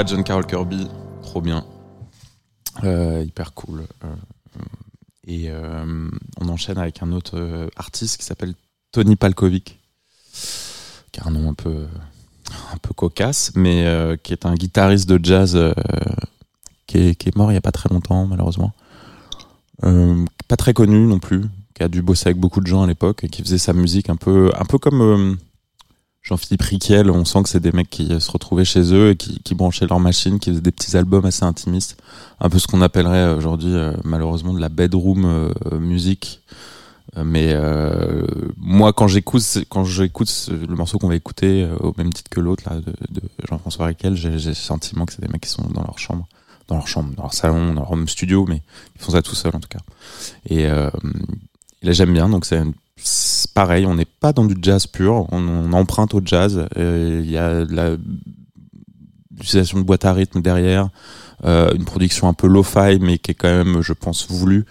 [0.06, 0.88] John Carroll Kirby,
[1.22, 1.64] trop bien.
[2.84, 3.86] Euh, hyper cool.
[4.04, 4.14] Euh,
[5.26, 6.08] et euh,
[6.40, 8.54] on enchaîne avec un autre artiste qui s'appelle
[8.92, 9.78] Tony Palkovic,
[11.12, 11.86] qui a un nom un peu,
[12.72, 13.84] un peu cocasse, mais
[14.22, 15.58] qui est un guitariste de jazz
[16.86, 18.72] qui, est, qui est mort il y a pas très longtemps, malheureusement.
[19.82, 21.44] Pas très connu non plus,
[21.74, 24.08] qui a dû bosser avec beaucoup de gens à l'époque et qui faisait sa musique
[24.08, 25.36] un peu, un peu comme
[26.30, 27.10] Jean-Philippe Riquel.
[27.10, 29.86] On sent que c'est des mecs qui euh, se retrouvaient chez eux et qui, branchaient
[29.86, 31.96] leur machine, qui faisaient des petits albums assez intimistes,
[32.40, 36.40] un peu ce qu'on appellerait aujourd'hui euh, malheureusement de la bedroom euh, musique.
[37.16, 38.24] Euh, Mais euh,
[38.56, 42.38] moi, quand j'écoute, quand j'écoute le morceau qu'on va écouter euh, au même titre que
[42.40, 45.82] l'autre là de, Jean-François Riquel, j'ai le sentiment que c'est des mecs qui sont dans
[45.82, 46.28] leur chambre,
[46.68, 48.62] dans leur chambre, dans leur salon, dans leur home studio, mais
[48.94, 49.80] ils font ça tout seuls en tout cas.
[50.48, 50.88] Et euh,
[51.82, 52.28] là, j'aime bien.
[52.28, 52.89] Donc c'est un- c'est
[53.54, 56.66] pareil, on n'est pas dans du jazz pur, on, emprunte au jazz.
[56.76, 57.64] Euh, Il y a
[59.30, 60.88] l'utilisation de boîte à rythme derrière,
[61.44, 64.66] euh, une production un peu lo-fi, mais qui est quand même, je pense, voulue,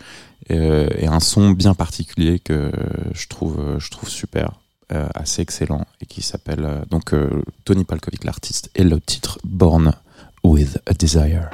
[0.52, 2.72] euh, et un son bien particulier que
[3.14, 4.52] je trouve, je trouve super,
[4.92, 9.38] euh, assez excellent, et qui s'appelle euh, donc euh, Tony Palkovic, l'artiste, et le titre
[9.44, 9.94] Born
[10.44, 11.52] with a Desire.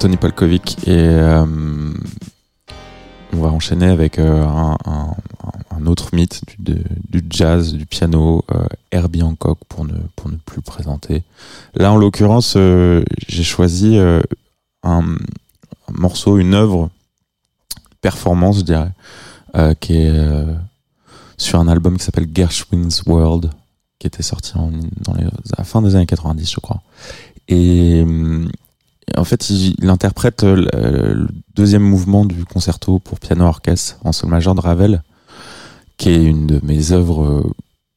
[0.00, 0.78] Tony Polkovic.
[0.88, 1.44] Et euh,
[3.34, 9.58] on va enchaîner avec euh, un, autre mythe du, jazz, du piano, euh, Herbie Hancock,
[9.68, 11.22] pour ne, pour ne plus présenter.
[11.74, 13.98] Là, en l'occurrence, j'ai choisi
[14.82, 15.02] un,
[15.92, 16.88] morceau, une œuvre,
[18.00, 18.92] performance, je dirais,
[19.80, 20.46] qui est
[21.36, 23.50] sur un album qui s'appelle Gershwin's World,
[23.98, 26.80] qui était sorti à la fin des années 90, je crois.
[27.48, 28.04] Et
[29.16, 34.30] en fait, il, interprète euh, le, deuxième mouvement du concerto pour piano orchestre en sol
[34.30, 35.02] majeur de Ravel,
[35.96, 37.50] qui est une de mes œuvres euh,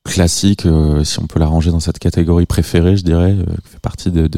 [0.04, 3.80] classiques, euh, si on peut la ranger dans cette catégorie préférée, je dirais, qui fait
[3.80, 4.30] partie de,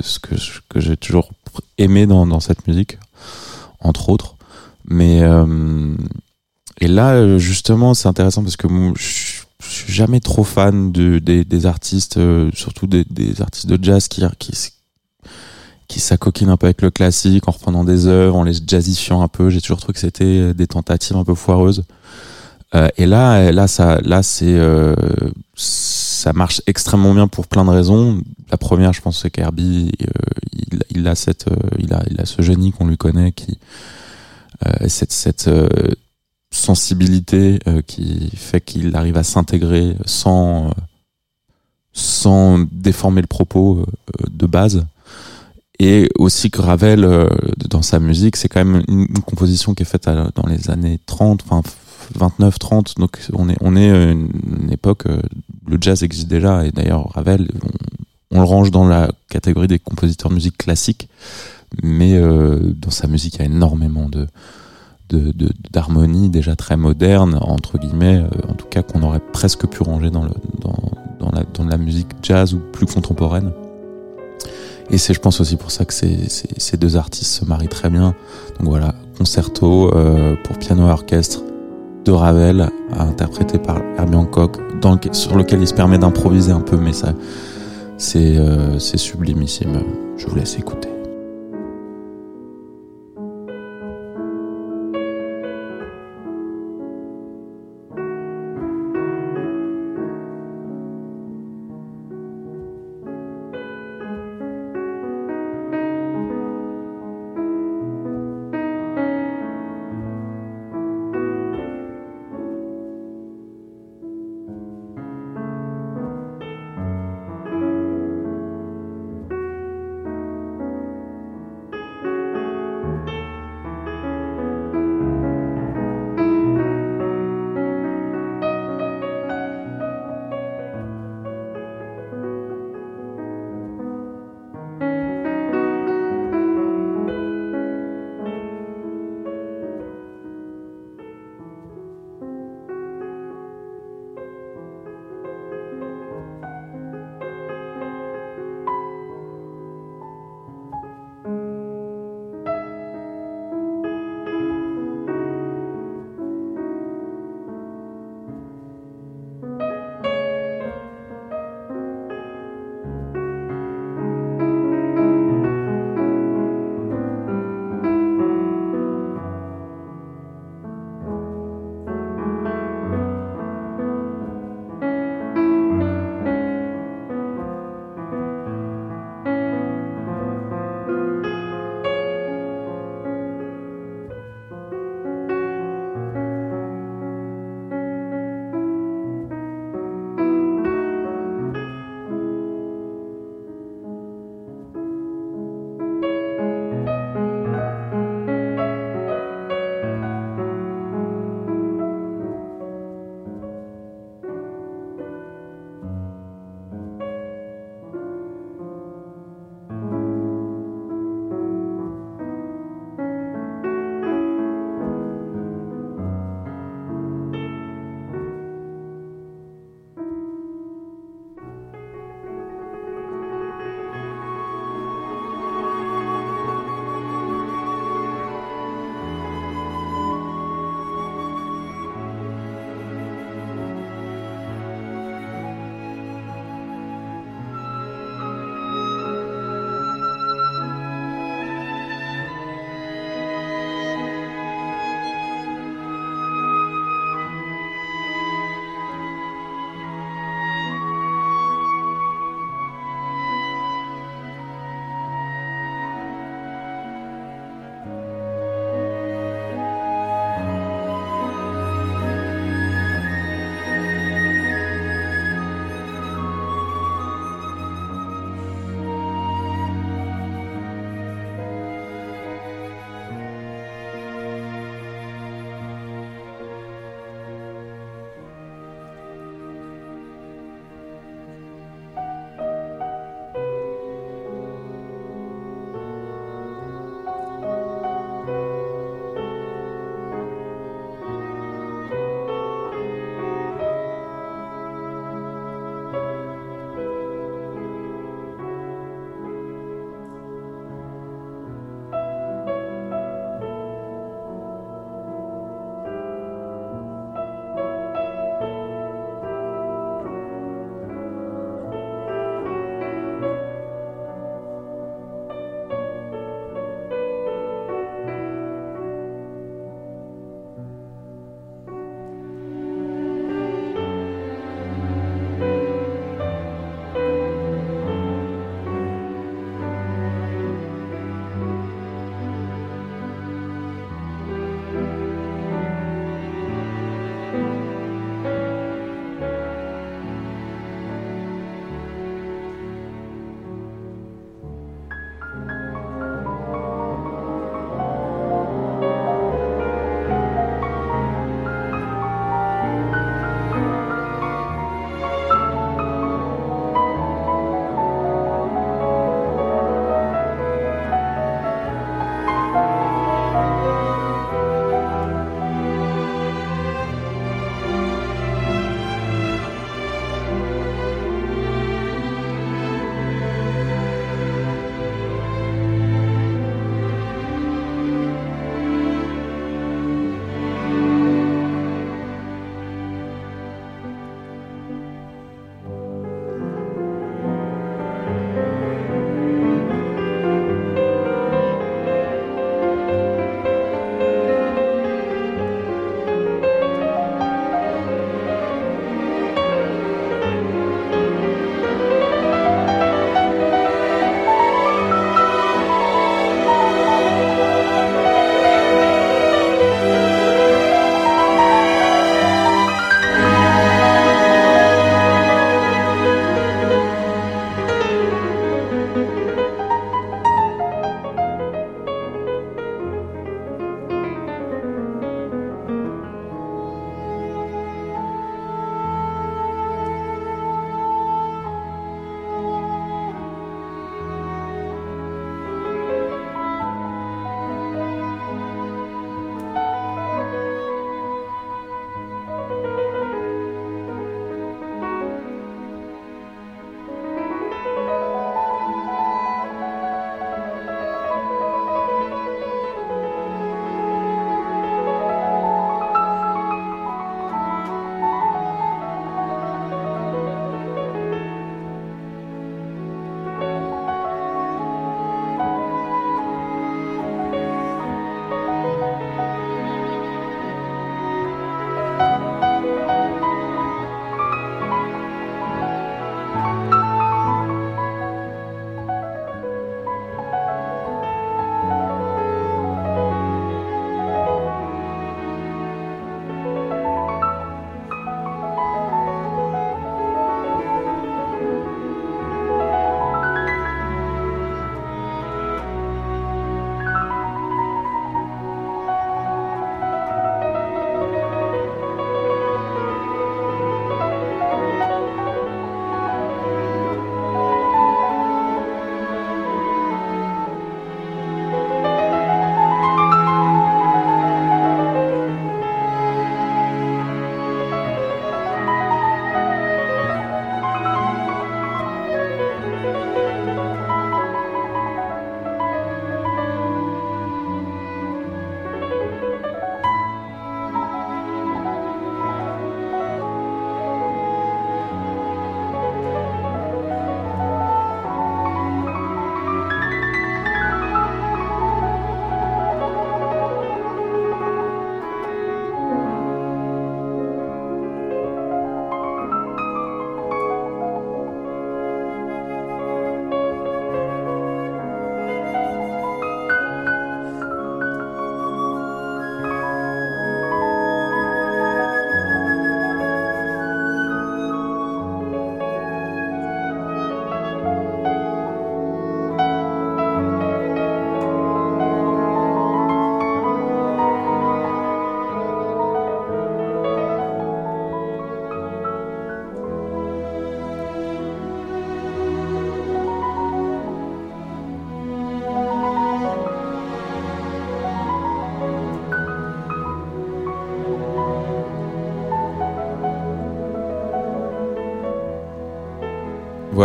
[0.00, 1.30] ce que, j'ai toujours
[1.78, 2.98] aimé dans, cette musique,
[3.80, 4.36] entre autres.
[4.88, 5.22] Mais
[6.80, 11.66] et là, justement, c'est intéressant parce que je je suis jamais trop fan de, des,
[11.66, 12.20] artistes,
[12.54, 14.52] surtout des, des artistes de jazz qui, qui,
[15.88, 19.28] qui s'acoquinent un peu avec le classique en reprenant des œuvres, en les jazzifiant un
[19.28, 19.50] peu.
[19.50, 21.84] J'ai toujours trouvé que c'était des tentatives un peu foireuses.
[22.74, 24.94] Euh, et là, là, ça, là, c'est, euh,
[25.54, 28.20] ça marche extrêmement bien pour plein de raisons.
[28.50, 30.06] La première, je pense, c'est qu'Herbie, euh,
[30.52, 33.58] il, il a cette, euh, il a, il a ce génie qu'on lui connaît, qui,
[34.66, 35.68] euh, cette, cette euh,
[36.50, 40.70] sensibilité euh, qui fait qu'il arrive à s'intégrer sans, euh,
[41.92, 43.84] sans déformer le propos euh,
[44.30, 44.84] de base.
[45.78, 47.28] Et aussi que Ravel, euh,
[47.68, 51.44] dans sa musique, c'est quand même une, composition qui est faite dans les années 30,
[51.46, 51.62] enfin
[52.14, 52.94] 29, 30.
[52.98, 55.20] Donc on est, on est euh, une, époque, euh,
[55.66, 56.64] le jazz existe déjà.
[56.64, 57.48] Et d'ailleurs, Ravel,
[58.30, 61.08] on, le range dans la catégorie des compositeurs de musique classique.
[61.82, 64.26] Mais euh, dans sa musique, il y a énormément de,
[65.70, 70.10] d'harmonie déjà très moderne, entre guillemets, euh, en tout cas qu'on aurait presque pu ranger
[70.10, 73.52] dans, le, dans, la, dans la musique jazz ou plus contemporaine.
[74.90, 77.68] Et c'est, je pense aussi pour ça que ces, ces, ces deux artistes se marient
[77.68, 78.14] très bien.
[78.58, 81.42] Donc voilà, concerto euh, pour piano et orchestre
[82.04, 86.76] de Ravel, interprété par Herbie Hancock, dans sur lequel il se permet d'improviser un peu,
[86.76, 87.14] mais ça,
[87.98, 89.82] c'est, euh, sublimissime.
[90.16, 90.95] Je vous laisse écouter.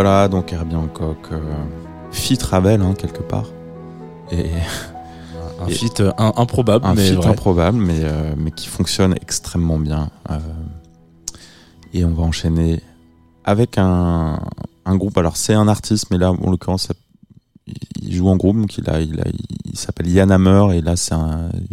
[0.03, 1.37] Voilà, donc Herbie Hancock, euh,
[2.11, 3.45] fit Ravel hein, quelque part.
[4.31, 4.49] Et
[5.61, 7.27] Un Et- feat euh, un- improbable, un mais vrai.
[7.29, 10.09] improbable, mais, euh, mais qui fonctionne extrêmement bien.
[11.93, 12.81] Et on va enchaîner
[13.43, 14.39] avec un,
[14.85, 15.19] un groupe.
[15.19, 16.87] Alors c'est un artiste, mais là, en l'occurrence,
[18.01, 19.25] il- joue en groupe, donc il, a, il, a,
[19.65, 21.13] il s'appelle Yann Hammer, et là, c'est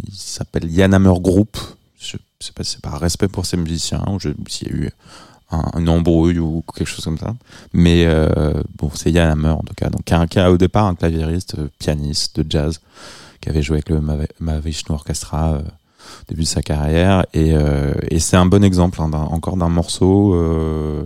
[0.07, 1.57] il s'appelle Yann Hammer Group.
[1.99, 2.15] Je
[2.45, 4.91] sais pas c'est par respect pour ces musiciens, ou je- s'il y a eu
[5.51, 7.35] un, embrouille ou quelque chose comme ça.
[7.73, 9.89] Mais euh, bon, c'est Yann Hammer en tout cas.
[9.89, 12.79] Donc, qui au départ un claviériste, euh, pianiste de jazz,
[13.41, 14.01] qui avait joué avec le
[14.39, 17.25] Mahavishnu Orchestra euh, au début de sa carrière.
[17.33, 17.53] Et,
[18.19, 21.03] c'est un bon exemple hein, encore d'un morceau euh,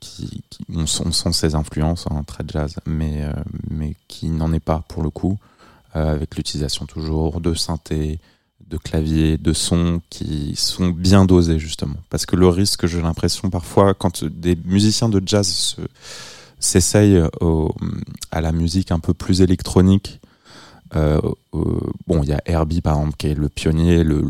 [0.00, 0.42] qui,
[0.72, 3.22] on, sent- ses influences, hein, très jazz, mais,
[3.70, 5.38] mais qui n'en est pas pour le coup,
[5.94, 8.18] avec l'utilisation toujours de synthé,
[8.68, 11.96] de clavier, de sons qui sont bien dosés justement.
[12.10, 15.80] Parce que le risque, j'ai l'impression parfois, quand des musiciens de jazz se-
[16.60, 17.74] s'essayent au-
[18.30, 20.20] à la musique un peu plus électronique,
[20.96, 21.20] euh,
[21.54, 24.24] euh, bon, il y a Herbie par exemple qui est le pionnier, le,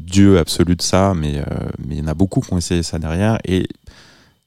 [0.00, 1.44] dieu absolu de ça, mais euh,
[1.86, 3.66] mais il y en a beaucoup qui ont essayé ça derrière et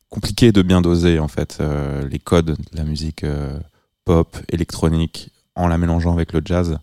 [0.09, 3.57] compliqué de bien doser en fait euh, les codes de la musique euh,
[4.05, 6.77] pop, électronique en la mélangeant avec le jazz euh,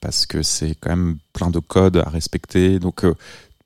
[0.00, 2.78] parce que c'est quand même plein de codes à respecter.
[2.78, 3.14] Donc euh,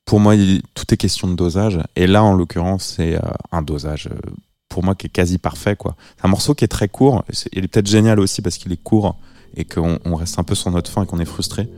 [0.04, 0.34] pour moi,
[0.74, 3.20] tout est question de dosage et là en l'occurrence c'est euh,
[3.52, 4.30] un dosage euh,
[4.68, 5.76] pour moi qui est quasi parfait.
[5.82, 7.24] C'est un morceau qui est très court.
[7.52, 9.16] Il est peut-être génial aussi parce qu'il est court
[9.56, 11.68] et qu'on on reste un peu sur notre fin et qu'on est frustré.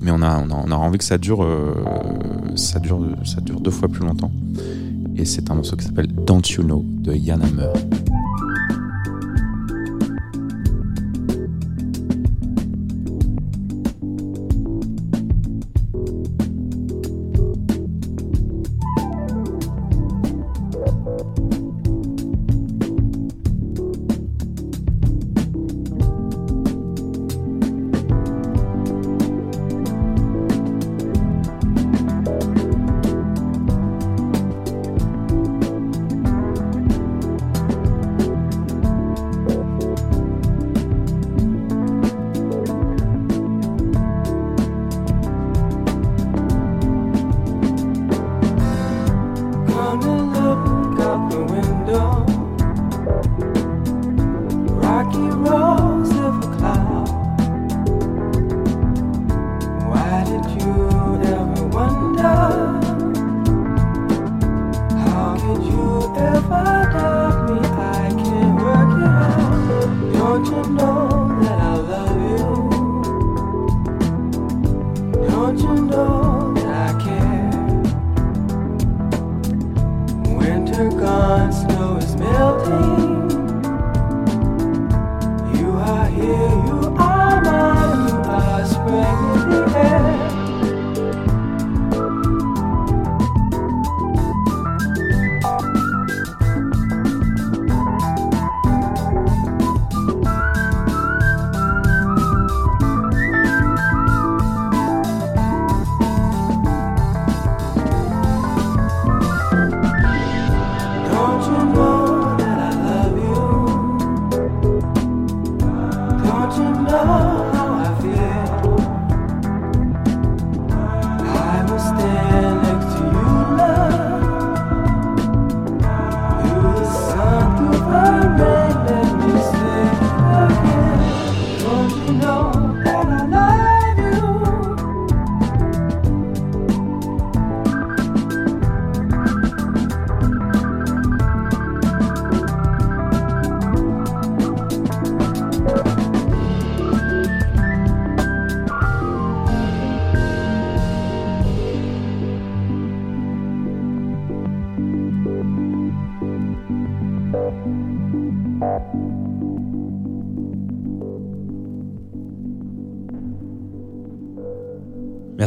[0.00, 1.74] Mais on a, on a, on a envie que ça dure, euh,
[2.54, 4.30] ça dure, ça dure deux fois plus longtemps.
[5.16, 7.72] Et c'est un morceau qui s'appelle Don't You Know de Yann Hammer.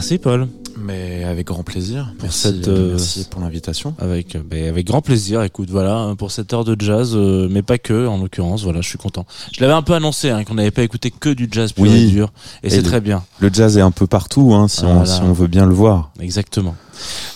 [0.10, 0.48] Merci Paul.
[0.76, 2.06] Mais avec grand plaisir.
[2.18, 3.94] Pour Merci, cette, euh, euh, merci pour l'invitation.
[4.00, 5.44] Avec, euh, ben, avec grand plaisir.
[5.44, 8.64] Écoute, voilà, hein, pour cette heure de jazz, euh, mais pas que, en l'occurrence.
[8.64, 9.28] Voilà, je suis content.
[9.56, 11.92] Je l'avais un peu annoncé, hein, qu'on n'avait pas écouté que du jazz pur Oui.
[11.92, 12.34] et dur.
[12.64, 13.24] Et, Et c'est très bien.
[13.40, 15.06] Le jazz est un peu partout, hein, si, on, Voilà.
[15.06, 16.12] si on veut bien le voir.
[16.20, 16.76] Exactement.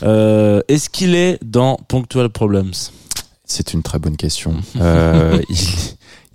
[0.01, 2.73] Euh, Est-ce qu'il est dans Punctual Problems?
[3.45, 4.55] C'est une très bonne question.
[4.75, 5.55] Il,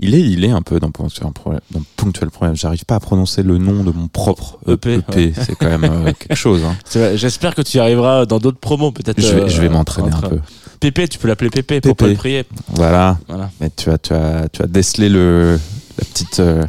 [0.00, 1.60] il est, il est un peu dans Punctual Problem.
[1.70, 2.56] Dans Punctual Problem.
[2.56, 5.32] J'arrive pas à prononcer le nom de mon propre EP, EP.
[5.34, 6.62] C'est quand même euh, quelque chose.
[6.64, 6.76] Hein.
[7.16, 9.20] J'espère que tu y arriveras dans d'autres promos, peut-être.
[9.20, 10.40] Je vais, euh, je vais m'entraîner un peu.
[10.80, 12.04] Pépé, tu peux l'appeler Pépé, pour Pépé.
[12.04, 12.44] pas le prier.
[12.68, 13.18] Voilà.
[13.28, 13.50] Voilà.
[13.60, 15.58] Mais tu as, tu as, tu as décelé le,
[15.98, 16.64] la petite, euh,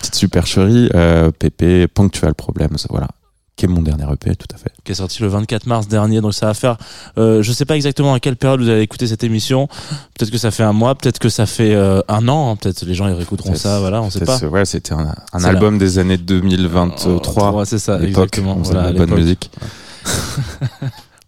[0.00, 0.88] petite supercherie.
[1.38, 3.08] Pépé, Punctual Problems, voilà.
[3.54, 4.72] Qui est mon dernier EP, tout à fait.
[4.82, 6.20] qui est sorti le 24 mars dernier.
[6.22, 6.78] Donc ça va faire,
[7.18, 9.68] euh, je sais pas exactement à quelle période vous avez écouté cette émission.
[10.18, 12.50] Peut-être que ça fait un mois, peut-être que ça fait euh, un an.
[12.52, 12.56] hein.
[12.56, 13.78] Peut-être les gens ils réécouteront ça.
[13.80, 14.38] Voilà, on sait pas.
[14.44, 17.52] Ouais, c'était un, album des années 2023.
[17.52, 18.56] Ouais, c'est ça, exactement.
[18.58, 19.50] on Voilà, bonne musique.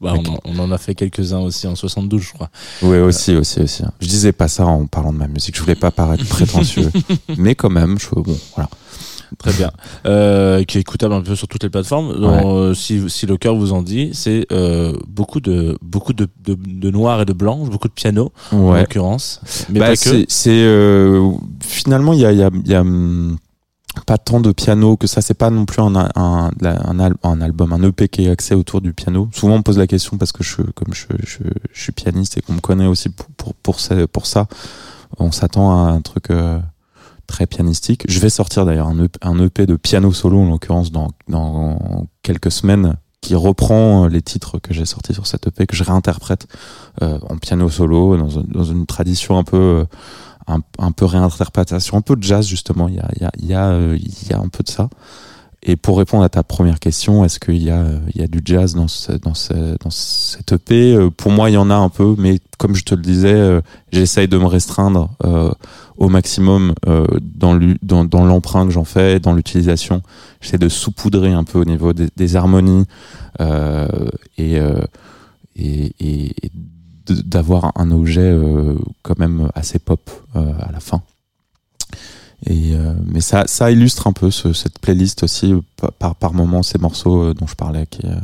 [0.01, 2.51] Bah, on, en- on en a fait quelques-uns aussi en 72, je crois.
[2.83, 3.83] Oui, aussi, aussi, aussi.
[4.01, 5.57] Je disais pas ça en parlant de ma musique.
[5.57, 6.91] Je voulais pas paraître prétentieux.
[7.39, 8.69] mais quand même, je, bon, voilà.
[9.39, 9.71] Très bien.
[10.07, 12.19] Euh, qui est écoutable un peu sur toutes les plateformes.
[12.21, 16.29] Donc, euh, si, si le cœur vous en dit, c'est euh, beaucoup de beaucoup de,
[16.45, 19.41] de, de noir et de blanc, beaucoup de piano en l'occurrence,
[19.71, 20.25] mais Bah, pas que.
[20.29, 21.31] c'est, euh,
[21.61, 23.39] finalement, il y a, y a, y a hum,
[24.07, 25.23] pas tant de piano que ça.
[25.23, 28.55] C'est pas non plus un, un, un, al- un album, un EP qui est axé
[28.55, 29.29] autour du piano.
[29.33, 31.39] Souvent, on me pose la question parce que je, comme je, je,
[31.73, 34.49] je suis pianiste et qu'on me connaît aussi pour, pour, pour, ça, pour ça,
[35.19, 36.59] on s'attend à un truc euh,
[37.27, 38.05] très pianistique.
[38.09, 42.51] Je vais sortir d'ailleurs un EP, EP de piano solo, en l'occurrence, dans, dans quelques
[42.51, 46.47] semaines qui reprend euh, les titres que j'ai sortis sur cette EP, que je réinterprète
[47.03, 49.85] euh, en piano solo, dans, un- dans une tradition un peu, euh,
[50.47, 52.89] un, un peu réinterprétation, un peu de jazz justement.
[52.89, 53.09] Il y a,
[53.41, 54.89] y a, il y a un peu de ça.
[55.67, 58.41] Et pour répondre à ta première question, est-ce qu'il y a, il y a du
[58.45, 61.75] jazz dans, ce, dans, ce, dans cette EP Euh, Pour moi, il y en a
[61.75, 65.51] un peu, mais comme je te le disais, euh, j'essaye de me restreindre euh,
[65.97, 70.03] au maximum euh, dans l'emprunt que j'en fais, dans l'utilisation.
[70.43, 72.85] J'essaie de saupoudrer un peu au niveau des, harmonies
[73.41, 73.89] euh,
[74.37, 74.83] et, euh,
[75.57, 76.51] et, et, et
[77.07, 78.35] d'avoir un objet
[79.03, 81.03] quand même assez pop à la fin.
[82.47, 85.55] Et euh, mais ça, ça illustre un peu ce- cette playlist aussi
[85.99, 88.15] par- par moments ces morceaux euh, dont je parlais qui euh,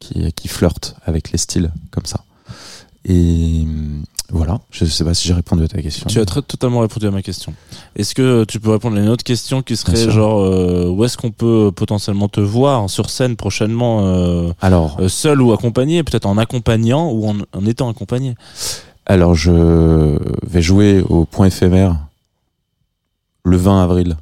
[0.00, 2.20] qui, qui flirtent avec les styles comme ça.
[3.06, 4.00] Et euh,
[4.30, 6.06] voilà, je sais pas si j'ai répondu à ta question.
[6.08, 7.52] Tu as très, totalement répondu à ma question.
[7.96, 11.16] Est-ce que tu peux répondre à une autre question qui serait genre euh, où est-ce
[11.16, 16.26] qu'on peut potentiellement te voir sur scène prochainement euh, Alors, euh, seul ou accompagné, peut-être
[16.26, 18.34] en accompagnant ou en, en étant accompagné?
[19.06, 21.98] Alors je vais jouer au point éphémère
[23.44, 24.16] le 20 avril.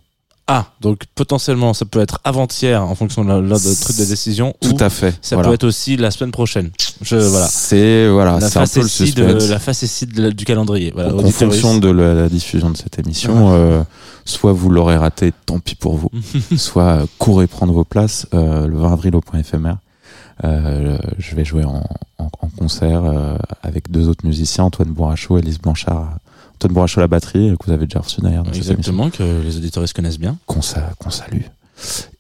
[0.49, 4.05] Ah, donc potentiellement ça peut être avant-hier en fonction de la, la- de truc de
[4.05, 5.17] décision Tout ou à fait.
[5.23, 5.49] ça voilà.
[5.49, 6.71] peut être aussi la semaine prochaine.
[7.01, 7.47] Je voilà.
[7.47, 10.91] C'est voilà, la c'est un peu le facétie de la facétie de la- du calendrier.
[10.93, 13.83] Voilà, en fonction de la, la diffusion de cette émission, euh,
[14.25, 16.11] soit vous l'aurez raté, tant pis pour vous,
[16.57, 19.79] soit euh, courez prendre vos places euh, le 20 avril au point éphémère.
[20.45, 21.85] Euh, je vais jouer en,
[22.19, 26.19] en, en concert euh, avec deux autres musiciens, Antoine Bourrachot et Lise Blanchard.
[26.63, 29.89] Antoine Bourrachot à la batterie, que vous avez déjà reçu d'ailleurs Exactement, que les auditeurs
[29.89, 30.39] se connaissent bien.
[30.47, 30.61] qu'on
[30.99, 31.43] qu'on salue.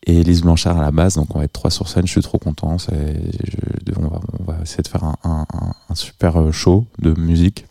[0.05, 2.23] Et Lise Blanchard à la base, donc on va être trois sur scène, je suis
[2.23, 2.77] trop content.
[2.78, 7.66] je- on, va, on va essayer de faire un, un, super euh, show de musique.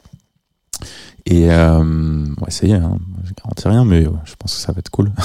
[1.25, 4.71] Et euh, on va essayer, hein, je garantis rien, mais euh, je pense que ça
[4.71, 5.11] va être cool.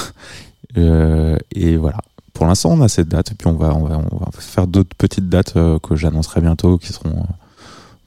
[0.77, 1.97] Euh, et voilà.
[2.33, 4.67] Pour l'instant, on a cette date, et puis on va, on va, on va faire
[4.67, 7.25] d'autres petites dates que j'annoncerai bientôt, qui seront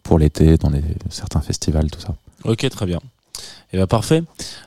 [0.04, 2.14] pour l'été, dans les, certains festivals, tout ça.
[2.44, 3.00] Ok, très bien.
[3.72, 4.22] Et bah parfait.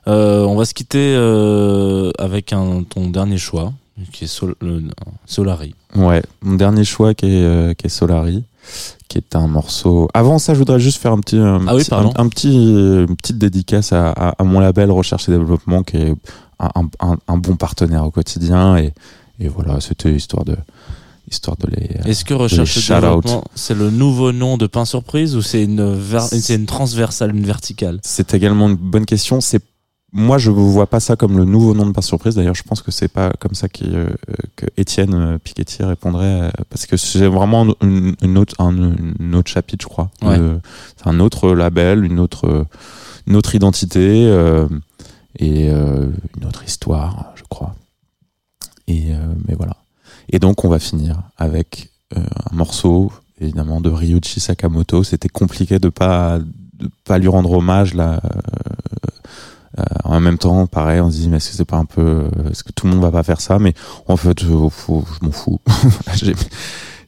[0.07, 3.73] Euh, on va se quitter euh, avec un, ton dernier choix,
[4.11, 4.83] qui est Sol- le-
[5.25, 5.75] Solari.
[5.95, 8.43] Ouais, mon dernier choix qui est, euh, qui est Solari,
[9.09, 10.07] qui est un morceau.
[10.13, 12.11] Avant ça, je voudrais juste faire un petit, un, Ah oui, petit- pardon.
[12.15, 15.97] un, un petit, une petite dédicace à, à, à mon label Recherche et Développement, qui
[15.97, 16.15] est
[16.59, 18.77] un, un, un bon partenaire au quotidien.
[18.77, 18.93] Et,
[19.39, 20.55] et voilà, c'était histoire de,
[21.33, 21.87] histoire de les.
[21.97, 23.21] euh, Est-ce que Recherche et.
[23.23, 27.45] Développement, c'est le nouveau nom de Pain Surprise ou c'est une, c'est une transversale, une
[27.45, 27.99] verticale?
[28.03, 29.41] C'est également une bonne question.
[29.41, 29.61] C'est
[30.15, 32.35] moi, je ne vois pas ça comme le nouveau nom de par surprise.
[32.35, 34.09] D'ailleurs, je pense que c'est pas comme ça euh,
[34.55, 39.49] que Étienne euh, Piketty répondrait, parce que c'est vraiment une, une autre, un une autre
[39.49, 40.11] chapitre, je crois.
[40.21, 40.37] Ouais.
[40.39, 40.59] Euh,
[40.97, 42.67] c'est un autre label, une autre,
[43.25, 44.67] une autre identité euh,
[45.39, 47.73] et une autre histoire, je crois.
[48.87, 49.07] Et
[49.47, 49.77] mais voilà.
[50.29, 52.21] Et donc, on va finir avec euh,
[52.51, 55.03] un morceau, évidemment, de Ryuichi Sakamoto.
[55.03, 58.19] C'était compliqué de pas de pas lui rendre hommage là.
[58.23, 58.29] euh,
[59.79, 62.29] euh, en même temps, pareil, on se dit mais est-ce que c'est pas un peu,
[62.51, 63.57] est-ce que tout le monde va pas faire ça?
[63.57, 63.73] Mais
[64.07, 65.03] en fait, je m'en fous.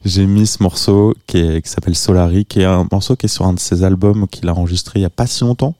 [0.04, 3.52] J'ai- mis ce morceau qui, s'appelle Solari, qui est un morceau qui est sur un
[3.52, 5.74] de ses albums qu'il a enregistré il y a pas si longtemps,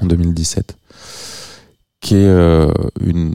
[0.00, 0.76] en 2017,
[2.00, 2.68] qui est
[3.00, 3.34] une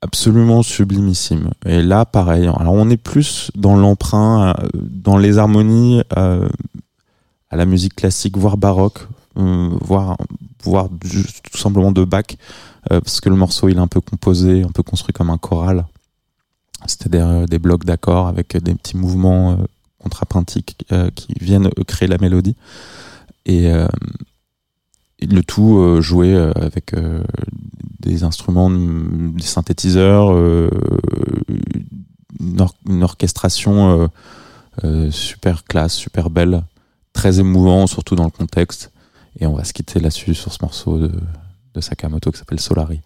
[0.00, 1.50] absolument sublimissime.
[1.66, 2.46] Et là, pareil.
[2.46, 6.48] Alors, on est plus dans l'emprunt, euh, dans les harmonies euh,
[7.50, 9.06] à la musique classique, voire baroque,
[9.38, 10.16] euh, voire,
[10.62, 10.88] voire
[11.50, 12.36] tout simplement de Bach,
[12.88, 15.86] parce que le morceau il est un peu composé, un peu construit comme un choral.
[16.86, 19.58] C'était des, blocs d'accords avec des petits mouvements
[19.98, 22.56] contrapuntiques qui viennent créer la mélodie.
[25.26, 27.22] Le tout euh, joué euh, avec euh,
[28.00, 30.30] des instruments, mm, des synthétiseurs,
[32.40, 34.08] une, or- une orchestration
[35.10, 36.62] super classe, super belle,
[37.12, 38.92] très émouvant, surtout dans le contexte.
[39.40, 41.10] Et on va se quitter là-dessus sur ce morceau de,
[41.74, 43.00] de Sakamoto qui s'appelle Solari.